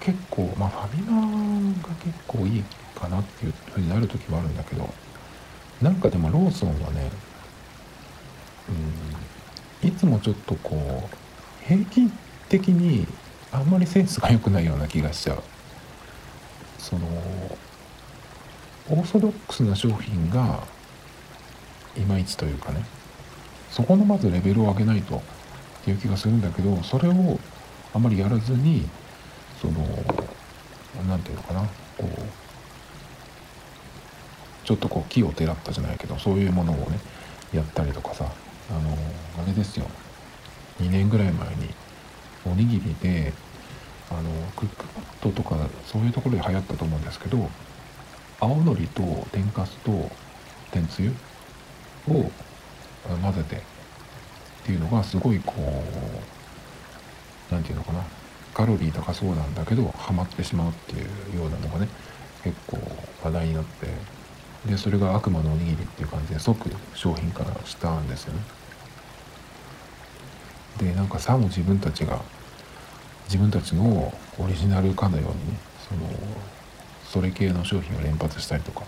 [0.00, 4.92] 結構まあファミマが結構いいかなっていうふうになる時もあるんだけど
[5.80, 7.10] なんかでもローソンはね
[9.82, 12.10] うんいつもちょっとこう平均
[12.48, 13.06] 的に
[13.52, 15.42] あんまりセンスが良くないような気がしちゃう。
[16.78, 17.06] その
[18.92, 20.62] オーソドックスな商品が
[21.96, 22.84] いまいちというかね
[23.70, 25.20] そこのまずレベルを上げないとっ
[25.84, 27.38] ていう気がするんだけどそれを
[27.94, 28.86] あまりやらずに
[29.62, 29.72] その
[31.08, 31.68] 何て言うのかなこ
[32.06, 32.06] う
[34.66, 37.00] ちょっとこう木をてらったじゃないけどそういうものをね
[37.54, 38.26] やったりとかさ
[38.70, 38.96] あの
[39.42, 39.86] あれですよ。
[40.80, 41.68] 2年ぐらい前に
[42.46, 43.32] おにぎりで
[44.10, 47.48] あのクックパッドとかそういうところで流行ったと思うんですけど
[48.42, 50.10] 青のりと天かすと
[50.72, 51.12] 天つゆ
[52.08, 52.28] を
[53.22, 53.60] 混ぜてっ
[54.64, 55.60] ていうのがすごいこう
[57.54, 58.02] 何て言うのかな。
[58.52, 60.96] カロリー高そうなんだけどハマってしまうってい
[61.36, 61.88] うようなのがね
[62.42, 62.78] 結構
[63.22, 63.86] 話題になって
[64.66, 68.40] でそれが悪魔のおにぎりっていう感じで即商品化したんですよね。
[70.78, 72.20] でなんかさも自分たちが
[73.26, 76.51] 自分たちのオリジナルかのようにねその
[77.12, 78.84] それ系の商品を連発したりとか。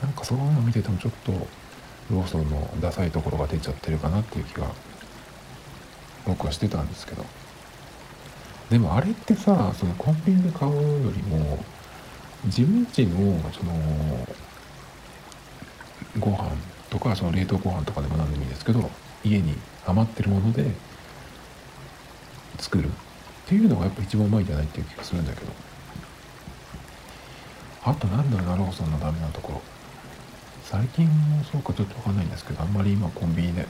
[0.00, 1.32] なんかそういうの見ててもちょっと
[2.10, 4.66] ローソンのダサいところが出ちゃってるかなっていう気が
[6.26, 7.24] 僕はしてたんですけど。
[8.70, 10.80] でもあれってさそのコンビニで買うよ
[11.14, 11.62] りも
[12.46, 13.72] 自分家のその
[16.18, 16.50] ご飯
[16.90, 18.90] とかその冷凍ご飯とかでも何でもいいですけど
[19.22, 20.70] 家に余ってるもので
[22.58, 22.90] 作るっ
[23.46, 25.71] ていうのがやっぱ一番うまいんじゃないっていう気がするんだけど。
[27.84, 29.62] あとなんだろうなローソンのダメなところ。
[30.64, 33.66] 最近もそうかちょっとわかんないんですけどあんまり今コンビニで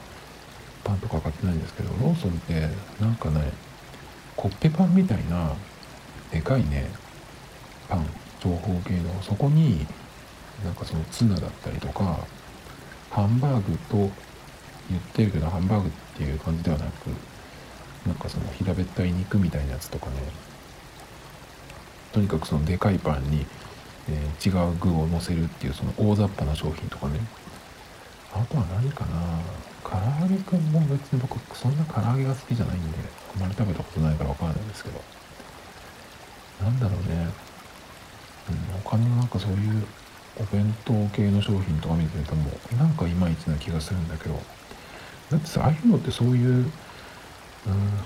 [0.84, 2.68] パンとか買ってないんですけどローソンって
[3.00, 3.50] なんかね
[4.36, 5.56] コッペパンみたいな
[6.30, 6.90] でかいね
[7.88, 8.06] パン
[8.40, 9.86] 長方形のそこに
[10.64, 12.20] なんかそのツナだったりとか
[13.10, 13.96] ハンバーグと
[14.88, 17.08] 言ってるけどハンバーグっていう感じではなく
[18.06, 20.12] なんかその平べったい肉みたいなやつとかね。
[22.12, 23.46] とにかくそのでかいパンに、
[24.08, 27.20] えー、違う具を乗せるっていうその大雑把な商品とかね。
[28.32, 29.40] あとは何かな。
[29.84, 32.98] 唐揚げくんも別に僕そんな唐揚げが好きじゃないんで
[33.34, 35.02] あんまり食べたことないからわからないんですけど。
[36.62, 37.28] なんだろうね、
[38.48, 39.84] うん、他のなんかそういう
[40.40, 44.40] お弁当系の商品とか見てるともうなんかいまいちな気がするんだけど。
[45.30, 46.72] だってさああいうのってそういう、うん、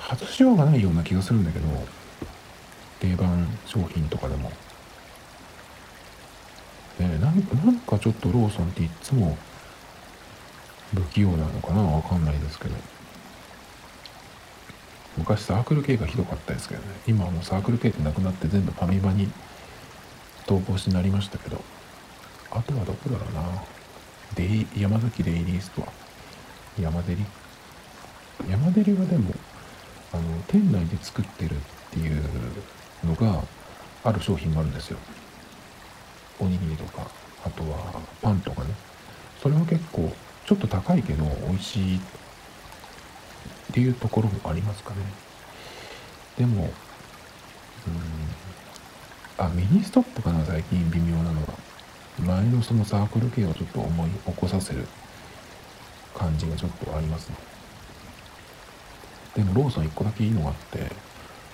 [0.00, 1.66] 外しようがないような気がするんだけど。
[2.98, 4.50] 定番商品とかでも。
[6.98, 9.36] ねなんなんかちょっとローソンっていっつも
[10.94, 12.74] 不器用なのかなわかんないですけど。
[15.18, 16.88] 昔サークル系がひどかったですけどね。
[17.06, 19.30] 今はもうサークル系ってなくなって全部ファミマに
[20.46, 21.62] 投稿しになりましたけど。
[22.50, 23.62] あとはどこだろうな。
[24.34, 25.86] デイ山崎デイリーストア。
[26.80, 27.24] 山デリ。
[28.50, 29.32] 山デリはでも
[30.12, 31.58] あの店内で作ってるっ
[31.90, 32.22] ていう
[33.04, 33.42] のが
[34.04, 34.98] ある商品があるんですよ。
[36.38, 37.06] おにぎりとか
[37.44, 38.68] あとはパンとかね。
[39.42, 40.12] それは結構
[40.46, 42.00] ちょっと高いけど美味しいっ
[43.72, 44.96] ていうところもありますかね。
[46.38, 46.70] でもうん
[49.38, 51.66] あミニストップかな最近微妙なのは。
[52.18, 54.86] 前のそのサークル K をちょっと思い起こさせる
[56.14, 57.36] 感じがちょっとありますね。
[59.34, 60.90] でもローソン1個だけいいのがあって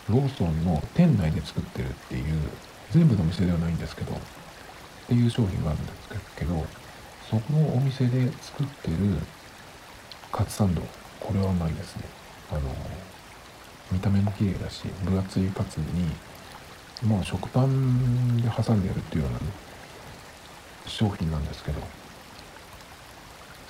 [0.09, 2.25] ローソンの店内で作ってるっていう
[2.93, 4.13] 全部の店ではないんですけど
[5.13, 6.65] っていう商品があるんですけど
[7.29, 8.97] そこのお店で作ってる
[10.33, 10.81] カツサンド
[11.21, 12.05] これはうまいですね。
[12.51, 12.61] あの
[13.91, 15.87] 見た目も綺麗だし分厚いカツに
[17.07, 19.45] まあ食パンで挟んでやるっていうようなね
[20.87, 21.81] 商品なんですけど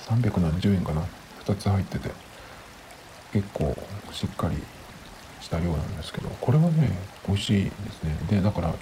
[0.07, 1.03] 3何十円かな
[1.45, 2.09] ？2つ入ってて
[3.33, 3.75] 結構
[4.11, 4.55] しっかり
[5.41, 6.89] した量なんですけどこれはね
[7.27, 8.17] 美味しいですね。
[8.29, 8.77] でだから行っ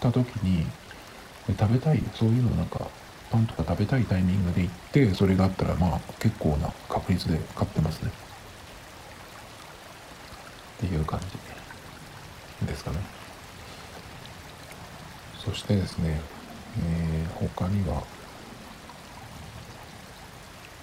[0.00, 0.66] た時に
[1.48, 2.88] 食べたいそういうのなんか
[3.30, 8.12] パンとか食べたいタイミングで行ってそれがあったらまあ結構な確率で買ってますね。
[10.78, 11.20] っていう感
[12.60, 12.96] じですかね。
[15.44, 16.20] そしてですね
[16.78, 18.02] えー、他には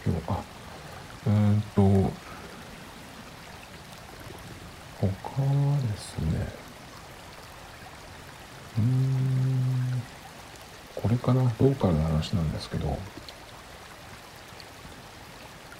[0.06, 0.43] 今日あ
[1.28, 2.13] うんと
[5.02, 6.54] 他はですね
[8.77, 9.59] うん。
[11.02, 11.43] これかな？
[11.43, 12.97] ローカルの話なんですけど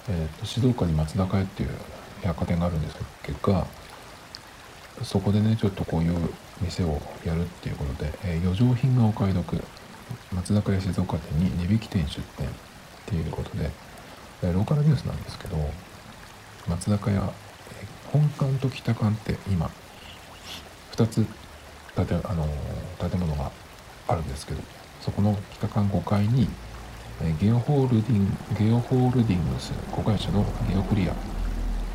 [0.08, 1.70] えーと、静岡に松坂屋っていう
[2.22, 3.66] 百貨店があるんですけど
[5.04, 9.62] そこでねちょっとこういう店をやるっていうことで、えー、余剰品がお買い得。
[10.32, 12.50] 松坂屋静岡店に値引き店出店っ
[13.06, 13.70] ていうことで、
[14.42, 15.56] えローカルニュースなんですけど
[16.68, 17.32] 松坂屋
[18.12, 19.70] 本館と北館って今
[20.92, 21.24] 2つ
[21.94, 22.48] 建あの
[22.98, 23.52] 建物が
[24.08, 24.60] あるんですけど
[25.00, 26.48] そこの北館5階に
[27.22, 31.14] えゲオホールディングゲオホールディングス子会社のゲオクリア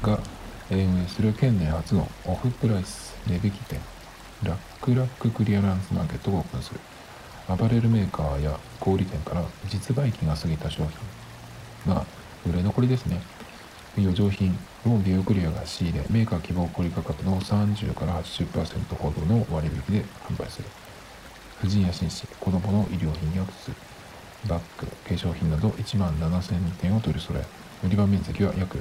[0.05, 0.19] が
[0.69, 3.79] 運営する県内初のオフプライス値引き店
[4.43, 6.79] ラックラッククリアランスマーケットをオープンする。
[7.47, 10.83] アパレルメーカーや小売店から実売期が過ぎた商
[11.85, 12.05] 品が
[12.47, 13.21] 売れ残りですね。
[13.97, 20.67] 余剰品をゲオクリアが仕入れメーカー希望小売価格の30から80%ほどの割引で販売する。
[21.65, 23.71] 婦人や紳士子供の衣料品や靴
[24.47, 27.43] バッグ化粧品など1万7000点を取り揃え
[27.83, 28.77] 売り場面積は約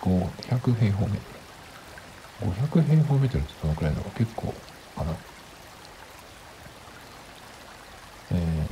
[0.00, 1.20] 500平方メー
[2.40, 2.50] トル。
[2.50, 4.18] 500平方メートルってどのくらいだろう？
[4.18, 4.54] 結構
[4.96, 5.12] かな。
[8.30, 8.66] え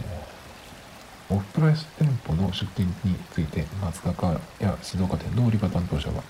[1.31, 6.23] ー、オフプライス店舗の出店について松坂や静岡店の売り場担当者は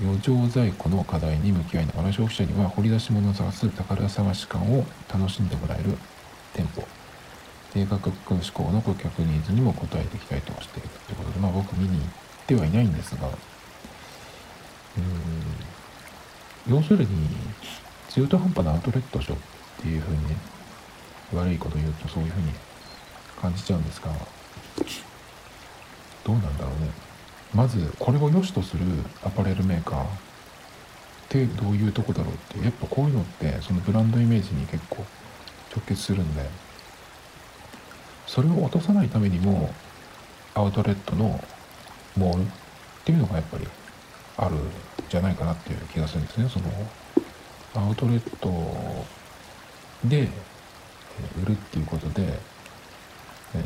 [0.00, 5.98] 余剰在庫の課題に向き合いながら消費者には掘り出し物を探す宝探し感を楽しんでもらえる
[6.58, 6.82] 店舗
[7.72, 12.08] 低価格志向の顧客ニーズにも応えていきたいとしているということで、まあ、僕見に行っ
[12.46, 13.30] てはいないんですがう
[16.70, 16.74] ん。
[16.74, 17.06] 要するに
[18.10, 19.40] 中途半端なアウトレットショーっ
[19.82, 20.36] ていうふうにね
[21.32, 22.52] 悪いこと言うとそういうふうに
[23.40, 24.10] 感じちゃうんですが
[26.24, 26.90] どうなんだろうね。
[27.54, 28.84] まずこれを良しとする
[29.24, 30.06] アパレルメーカーっ
[31.28, 35.04] てどういうとこだろうってやっぱこういうのってそのブランドイメージに結構
[35.74, 36.42] 直結するんで
[38.26, 39.70] それを落とさないためにも
[40.54, 41.42] アウトレットの
[42.16, 42.46] モールっ
[43.04, 43.66] ていうのがやっぱり
[44.36, 44.58] あるん
[45.08, 46.48] じゃないかなっていう気がするんですね。
[46.48, 48.48] そのアウトレット
[50.04, 50.28] で
[51.42, 52.38] 売るっていうことで、
[53.54, 53.64] え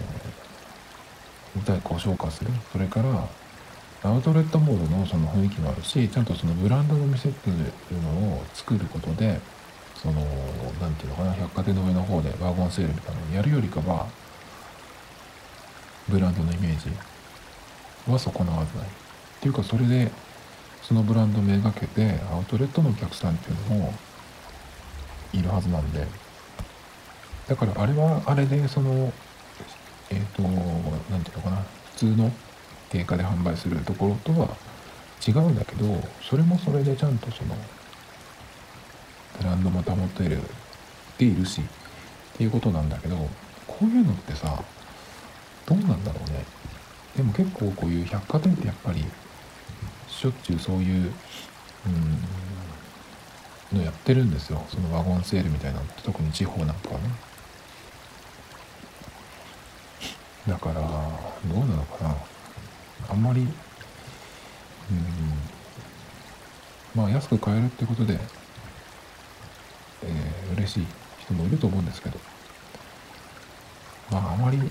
[1.58, 2.50] ー、在庫を消化する。
[2.72, 3.28] それから
[4.04, 7.56] アウトレットモードのその雰囲気もあるしちゃんとそのブランドの店っていう
[8.02, 9.40] のを作ることで
[10.02, 10.14] その
[10.80, 14.08] 何て言うのかな百貨店の上の方でワゴンセールみたいなのをやるよりかは
[16.08, 16.90] ブランドのイメージ
[18.10, 18.86] は損なわずない。
[18.86, 18.90] っ
[19.40, 20.10] ていうかそれで
[20.82, 23.94] そのブランドめがけてアウトレットのお客さんっていうのも
[25.32, 26.06] いるはずなんで。
[27.48, 29.12] だからあれはあれでその
[30.10, 30.42] えっ、ー、と
[31.10, 31.56] 何て言うのかな
[31.92, 32.32] 普通の
[32.90, 34.48] 定価で販売するところとは
[35.26, 35.86] 違うんだけど
[36.22, 37.54] それもそれでちゃんとその
[39.38, 40.42] ブランドも保てるっ
[41.18, 41.64] ているしっ
[42.36, 43.16] ていうことなんだけど
[43.66, 44.62] こういうのってさ
[45.66, 46.44] どうなんだろうね。
[47.16, 49.04] でも結構こういう百貨店ってやっぱり
[50.08, 51.12] しょっちゅうそういう
[53.72, 54.64] うんのやってるんですよ。
[54.68, 57.04] そのワゴンセールみたいなのって特に地方なんかはね。
[60.48, 60.80] だからど
[61.54, 62.16] うなのかな。
[63.10, 63.48] あんまりうん
[66.94, 68.18] まあ安く買えるってことで、
[70.72, 70.86] しい
[71.20, 72.18] 人もいると思うんですけど。
[74.12, 74.66] まああまりうん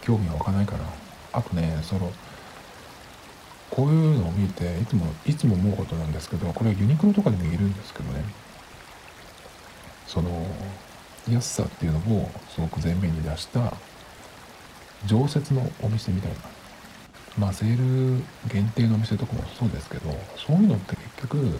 [0.00, 0.84] 興味は湧かないかな
[1.32, 2.10] あとねその
[3.70, 8.24] こういうのを見ていつもいつも思うことなんですけどこれはユニクロとかでも言えるんですけどね。
[10.06, 10.46] その
[11.28, 13.72] 安さっていうのをすごく前面に出した
[15.06, 16.36] 常設のお店みたいな。
[17.36, 21.58] まあセール限定のお店とかもそうですけどそういうのって結局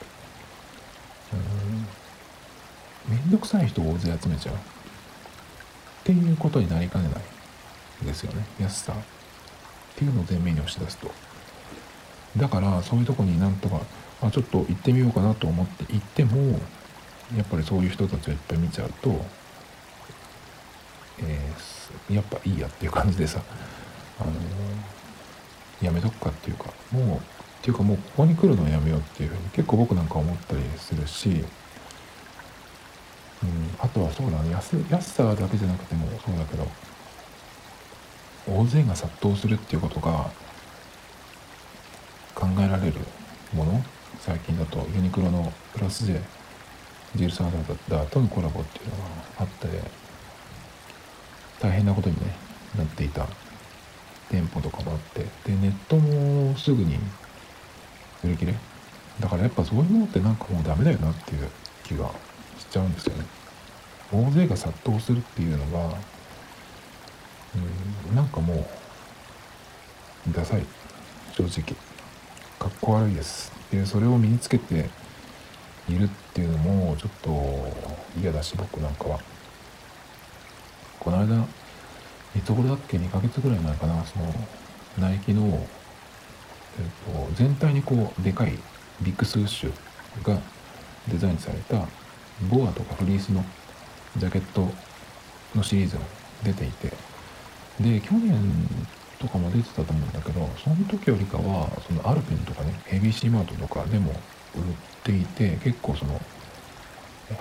[3.08, 3.16] うん。
[3.16, 4.54] 面倒くさい人を大勢集めちゃう。
[4.54, 4.58] っ
[6.04, 8.06] ていうことになりかねない。
[8.06, 8.44] ですよね。
[8.60, 8.92] 安さ。
[8.92, 8.96] っ
[9.96, 11.10] ていうのを前面に押し出すと。
[12.36, 13.80] だからそういうとこになんとか
[14.20, 16.58] あちょっと行ってみようかなと思って行っても
[17.36, 19.24] やっぱりそういう人たちをいっぱい見ちゃうと
[21.18, 23.40] えー、やっぱいいやっていう感じでさ、
[24.18, 24.32] あの、
[25.80, 31.46] やめとくかっていうかもうっていうかもうここに来るのはやめようっていうふうに結構僕なんか思ったりするし、うん、
[33.78, 36.66] あとはそうだね安安さだけじゃなくてもそうだけど
[38.46, 40.30] 大勢が殺到するっていうことが
[42.34, 42.98] 考えられる
[43.54, 43.82] もの？
[44.20, 46.20] 最近だとユニクロのプラス J
[47.16, 47.50] ジルサー
[47.88, 49.04] ダーとのコラボっていうのが
[49.38, 49.68] あって
[51.62, 52.36] 大変なことに、ね、
[52.76, 53.26] なっていた
[54.30, 56.98] 店舗とかもあってでネットもすぐに
[58.24, 58.54] 売り切れ
[59.20, 61.48] だからやっぱそういうものってなんかもうダメだよなっていう
[61.84, 62.10] 気が
[62.58, 63.24] しちゃうんですよね。
[64.12, 65.96] 大勢が殺到するっていうのが
[68.08, 70.64] うんなんかもうダサい。
[71.36, 71.76] 正直。
[72.58, 73.52] かっこ悪いです。
[73.70, 74.88] でそれを身につけて
[75.88, 77.30] いるっていうのもちょっと
[78.20, 79.20] 嫌だし僕なんかは。
[80.98, 81.44] この間
[82.36, 84.04] いつ頃だっけ？2ヶ月ぐらい前かな。
[84.04, 84.32] その
[84.98, 85.66] ナイキの、
[86.78, 88.58] えっと、全体にこうでかい
[89.02, 89.72] ビッグスウッシュ
[90.22, 90.38] が
[91.08, 91.86] デザインされた
[92.48, 93.44] ボアとかフリースの
[94.16, 94.68] ジャケット
[95.54, 96.02] のシリーズが
[96.42, 96.92] 出ていて
[97.80, 98.34] で去年
[99.18, 104.16] とかも出てたと思うんだけどその時よりかはそのアルペンとかね ABC マートとかでも売っ
[105.02, 106.20] ていて結構その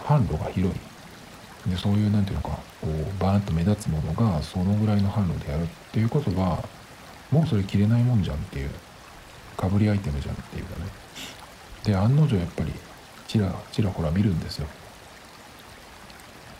[0.05, 0.79] 販路が広い。
[1.69, 6.61] でそういう何て言うのかこうバーンと目立つものがそのぐらいの販路でやるっていうことは
[7.31, 8.69] もうそれ着れないもんじゃんっていう
[9.57, 10.85] かぶりアイテムじゃんっていうかね
[11.83, 12.71] で案の定やっぱり
[13.27, 14.67] ちらちらほら見るんですよ。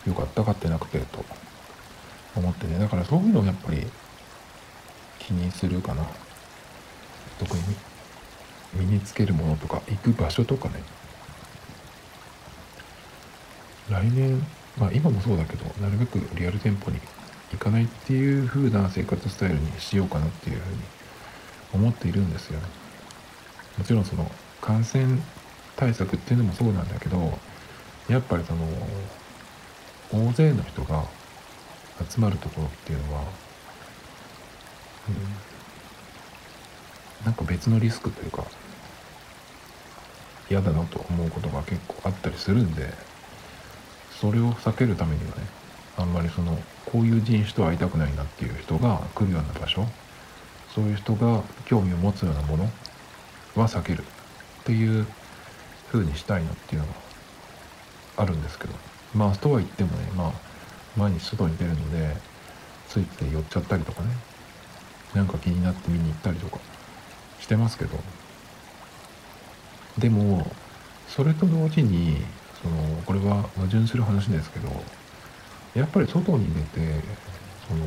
[0.06, 1.24] よかった買ってなくてと。
[2.36, 2.78] 思ってね。
[2.78, 3.86] だからそういうのをやっぱり
[5.18, 6.04] 気にするかな。
[7.38, 7.62] 特に
[8.74, 10.82] 身につけるものとか行く場所とかね。
[13.90, 14.44] 来年
[14.78, 16.98] まあ今もそうだけどなるべくリアル店舗に
[17.52, 22.60] 行かないっていう風な生活スタイルにしようかなっていうふうに思っているんですよ。
[22.60, 22.83] ね
[23.78, 25.18] もちろんその感染
[25.76, 27.38] 対策っていうのもそうなんだけど
[28.08, 28.66] やっぱりその
[30.12, 31.04] 大勢の人が
[32.08, 33.22] 集まるところっていうのは、
[35.08, 35.12] う
[37.22, 38.44] ん、なんか別のリスクというか
[40.50, 42.88] 嫌だなと思うことが結構あったりするんで
[44.20, 45.42] それを避けるためにはね
[45.96, 49.86] あんまりそのこういう人種と会いたくないなっていう人が来るような場所
[50.74, 52.68] そういう人が興味を持つようなもの
[53.54, 54.02] は避ける。
[54.02, 54.04] っ
[54.64, 55.06] ていう
[55.92, 56.94] 風にしたいなっていうのが
[58.16, 58.74] あるんですけど。
[59.14, 60.32] まあとは言ってもねまあ
[60.96, 62.16] 毎日外に出るので
[62.88, 64.08] ついつい寄っちゃったりとかね。
[65.14, 66.58] なんか気になって見に行ったりとか。
[67.40, 67.98] してますけど。
[69.98, 70.50] でも
[71.08, 72.16] それと同時に
[72.62, 74.68] そのこれは矛盾する話ですけど
[75.74, 77.00] やっぱり外に出て
[77.68, 77.84] その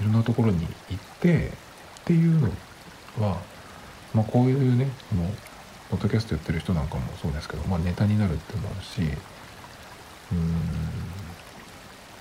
[0.00, 1.50] いろんなところに行ってっ
[2.04, 2.48] ていうの
[3.20, 3.38] は、
[4.14, 5.24] まあ、こういうねその
[5.90, 9.00] ポッドキャストやってる人なんかもそうですけど、まあ、ネタになるっていうのもあるし
[10.32, 10.54] うん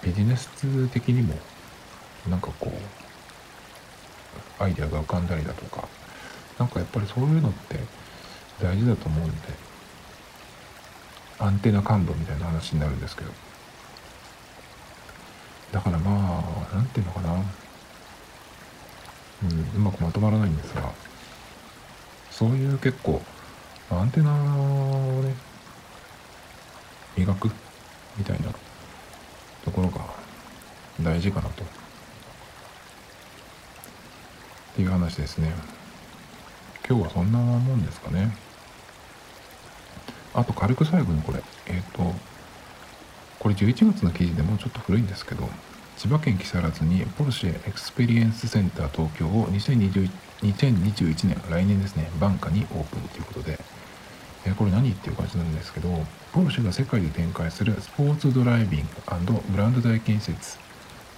[0.04, 0.50] ビジネス
[0.90, 1.34] 的にも
[2.30, 2.72] なんかこ
[4.60, 5.88] うアイデアが浮かんだりだとか
[6.58, 7.80] なんかやっぱりそういうのって
[8.62, 9.36] 大事だと思うんで
[11.40, 13.32] アンテナ感度みたいな話になるんですけど。
[15.72, 17.34] だからまあ何て言うのかな。
[19.42, 20.92] うんうまくまとまらないんですが
[22.40, 23.22] そういう結構
[23.92, 25.36] アンテナをね
[27.18, 27.50] 磨く
[28.18, 28.48] みたいな
[29.66, 30.06] ところが
[31.02, 31.66] 大事かなと。
[31.66, 31.68] っ
[34.74, 35.52] ていう話ですね。
[36.88, 38.34] 今日はそんなもんですかね。
[40.34, 41.44] あと軽く最後にこれ。
[41.66, 42.16] えっ、ー、と
[43.40, 45.44] これ11月の記事でもうちょっと古いんですけど
[46.00, 50.10] 千葉県木更津にポルシェエクスペリエンスセンター東京を2021
[50.44, 53.60] 2021年来年ですねバンカにオープンということで、
[54.46, 55.90] えこれ何っていう感じなんですけど
[56.32, 58.88] ポルシェが世界で展開するスポーツドライビング
[59.52, 60.58] ブランド体験施設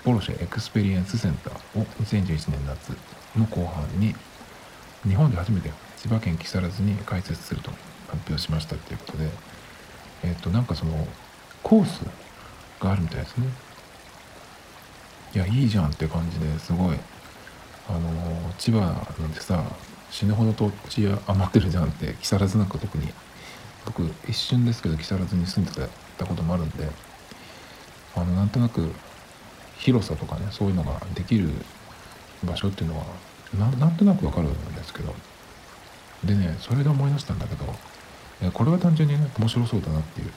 [0.04, 2.98] ポルシェエクスペリエンスセンターを2011年夏
[3.38, 4.16] の後半に
[5.04, 7.70] 日本で初めて千葉県木更津に開設すると
[8.08, 9.30] 発表しましたということで
[10.24, 11.08] えっ、となんかその
[11.62, 12.02] コース
[12.80, 13.71] があるみたいですね。
[15.34, 16.98] いやいいじゃんって感じですごい。
[17.90, 18.00] あの
[18.58, 19.64] 千葉なんてさ
[20.10, 23.12] 死ぬほど土地余ってるじゃんって木更津なんか特に。
[23.86, 26.88] 僕一瞬ですけど木更津に住んでたこともあるんで。
[28.16, 28.92] あのなんとなく
[29.78, 31.50] 広さとかねそういうのができる
[32.44, 33.06] 場所っていうのは
[33.80, 35.16] なんとなくわかるんですけど。
[36.24, 40.32] でねそれで思い出したんだけどこれは単純にね面白そうだなっていう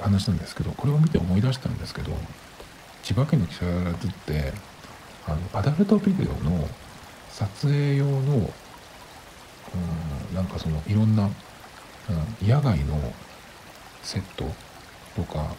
[0.00, 2.12] 話なんですけどこれを見て思い出したんですけど
[3.10, 4.52] 千葉県の木更津って
[5.26, 6.68] あのアダルトビデオの
[7.28, 8.18] 撮影用のう
[10.32, 11.28] んなんかそのいろんな、う
[12.44, 13.12] ん、野外の
[14.04, 14.44] セット
[15.16, 15.56] とか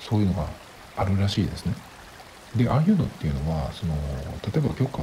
[0.00, 0.46] そういうのが
[0.98, 1.72] あるらしいですね。
[2.54, 3.94] でああいうのっていうのはその
[4.52, 4.98] 例えば許可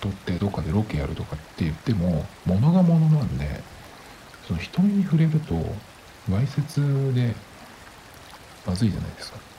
[0.00, 3.60] 取ってどっかでロケやるとかって言っても物が物なんで
[4.48, 5.54] その人に触れると
[6.32, 6.80] わいせつ
[7.12, 7.34] で
[8.66, 9.53] まずいじゃないですか。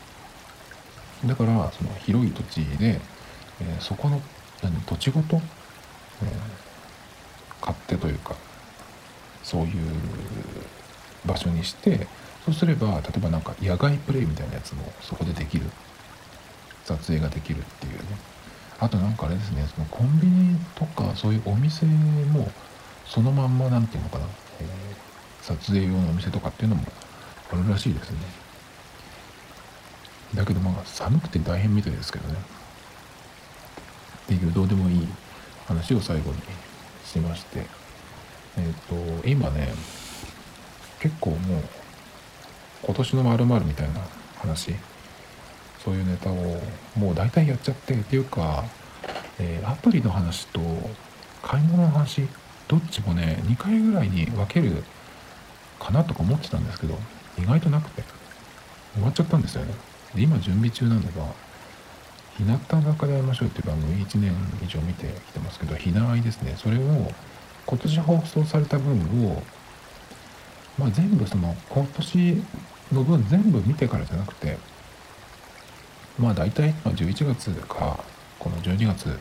[1.25, 2.99] だからその広い土地で、
[3.61, 4.21] えー、そこの
[4.61, 5.41] 何土地ごと、えー、
[7.61, 8.35] 勝手というか
[9.43, 9.71] そういう
[11.25, 12.07] 場所にして
[12.45, 15.65] そうすれば例えばなんか野外プレイみたいなやつもそこでできる。
[16.85, 17.99] 撮影ができるっていうね。
[18.79, 22.51] あとなんかあれですねそのコンビニとかそういうお店も
[23.05, 24.25] そのまんま何て言うのかな、
[24.59, 26.83] えー、撮影用のお店とかっていうのも
[27.51, 28.17] あるらしいですね。
[30.33, 32.35] だけどまあ寒くて大変みたいですけどね。
[34.23, 35.07] っていうどうでもいい
[35.67, 36.37] 話を最後に
[37.05, 37.65] しまして。
[38.57, 39.67] えっ、と今ね
[40.99, 41.63] 結構もう
[42.83, 44.01] 今年のまるみたいな
[44.37, 44.75] 話。
[45.83, 46.35] そういうネタを
[46.97, 48.63] もう大体やっちゃってっていうか、
[49.37, 50.59] えー、アプリの話と
[51.43, 52.27] 買い物の話。
[52.67, 54.83] どっちもね2回ぐらいに分ける
[55.79, 56.97] かなとか思ってたんですけど
[57.37, 58.03] 意外となくて。
[58.95, 59.73] 終わっちゃったんですよね。
[60.15, 61.07] で今準備中なのが
[62.37, 64.31] 「日向坂で会いましょう」っていう番組1年
[64.63, 66.55] 以上見てきてますけど「ひなあい」ですね。
[66.57, 67.11] それを
[67.65, 69.41] 今年放送された分を、
[70.77, 72.43] まあ、全部その今年
[72.93, 74.57] の分全部見てからじゃなくて
[76.19, 78.03] まあ大体11月か
[78.39, 79.19] この12月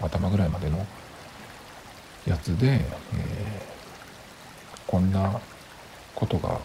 [0.00, 0.86] 頭ぐらいまでの
[2.26, 2.80] やつで、
[3.14, 5.40] えー、こんな
[6.14, 6.60] ことが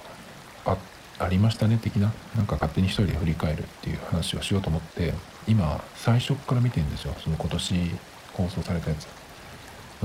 [1.17, 2.11] ありましたね的な。
[2.35, 5.13] なんか勝手に一人で振り返るっていう話をしようと思って
[5.47, 7.15] 今最初から見てるんですよ。
[7.23, 7.91] その今年
[8.33, 9.07] 放送されたやつ。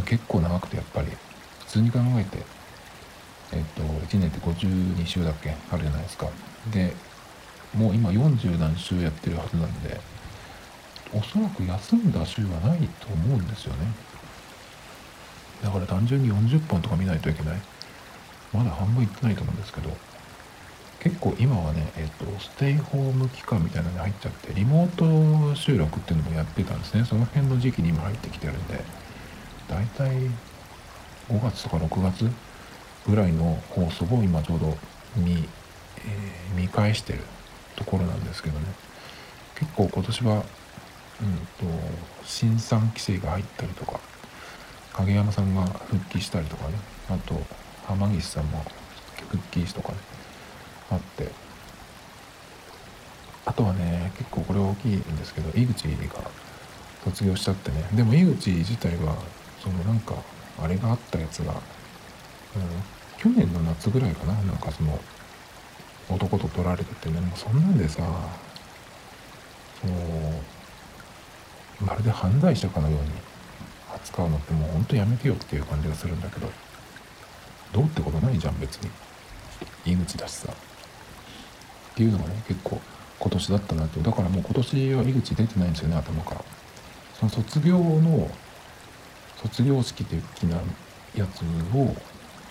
[0.04, 1.08] 結構長くてやっぱり。
[1.60, 2.38] 普通に考えて
[3.52, 5.54] えっと1年って52週だっけ？
[5.70, 6.28] あるじゃないですか。
[6.72, 6.94] で
[7.74, 10.00] もう今40何週やってるはずなんで
[11.12, 13.86] おそらく休んだ週はないと思うんですよね。
[15.62, 17.60] だから単純に40本とか見ないといけない。
[18.52, 19.96] まだ半分いってないと思うんですけど。
[21.00, 27.04] 結構今はね、えっと、ステイホーム期間みたいなのに入っちゃってリモート収録っていうのもやってたんですね。
[27.06, 28.84] その辺の時期に今入ってきてるんで
[29.66, 30.14] 大体
[31.30, 32.30] 5月とか6月
[33.08, 34.76] ぐらいの放送を今ちょうど
[35.16, 37.20] 見,、えー、見返してる
[37.76, 38.66] ところなんですけどね。
[39.54, 40.44] 結構今年は、うんと、
[42.24, 44.00] 新産規制が入ったりとか
[44.92, 46.74] 影山さんが復帰したりとかね。
[47.08, 47.40] あと
[47.86, 48.64] 浜岸さんも
[49.30, 50.19] 復帰とかね。
[50.90, 51.30] あって。
[53.46, 55.90] あとはね結構これ大きいんですけど井口が
[57.04, 57.88] 卒業しちゃってね。
[57.94, 59.16] でも井口自体は
[59.58, 60.14] そのなんか
[60.62, 61.60] あれがあったやつが、うん、
[63.18, 64.34] 去年の夏ぐらいかな。
[64.34, 64.98] なんかその
[66.08, 67.20] 男と取られててね。
[67.20, 68.02] もうそんなんでさ
[69.80, 70.42] その
[71.80, 73.10] まるで犯罪者かのように
[73.94, 76.48] 扱うのってもうほんとやめてよっていう感じがするんだけど
[77.72, 78.90] どうってことないじゃん別に。
[79.86, 80.52] 井口だしさ。
[81.92, 82.80] っていうのがね結構
[83.18, 86.44] 今年だったなってだからもう今年は井口出てないんですよね頭から。
[87.18, 88.30] その卒業の
[89.42, 90.56] 卒業式的な
[91.14, 91.42] やつ
[91.74, 91.94] を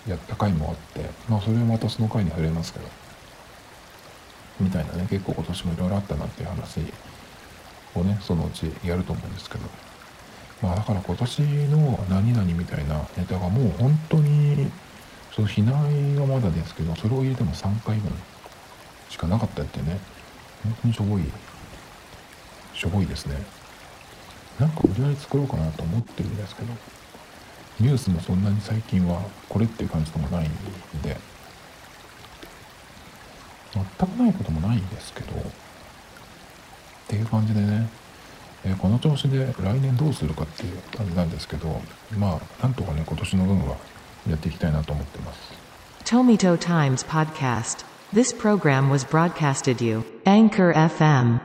[0.08, 2.86] やった回もあってまあそれはまたその回に触れますけど。
[4.60, 6.80] みたいなね結構今年もいろいろあったなっていう話
[7.94, 9.64] をねそのうちやると思うんですけど。
[10.62, 14.70] まあだから今年の何々みたいなネタがもう本当に
[15.34, 18.12] その避難はまだですけどそれを入れても3回分
[19.10, 19.98] しかなかったってね。
[20.62, 21.22] 本当にしょぼい。
[22.74, 23.36] しょぼいですね。
[24.58, 26.72] なんか無理やり作ろうかなと思ってるんですけど。
[27.80, 30.52] ニュースもそんなに最近はこれっていう感じでもないん
[31.02, 31.16] で。
[33.72, 35.32] 全くないこともないんですけど。
[35.32, 35.42] っ
[37.08, 37.88] ていう感じでね、
[38.64, 41.82] え、この調子で来年どうするかっていう感じなんですけど。
[42.16, 43.76] まあなんとかね今年の分は
[44.28, 45.52] やっていきたいなと思ってます。
[48.12, 50.04] This program was broadcasted you.
[50.26, 51.40] Anchor FM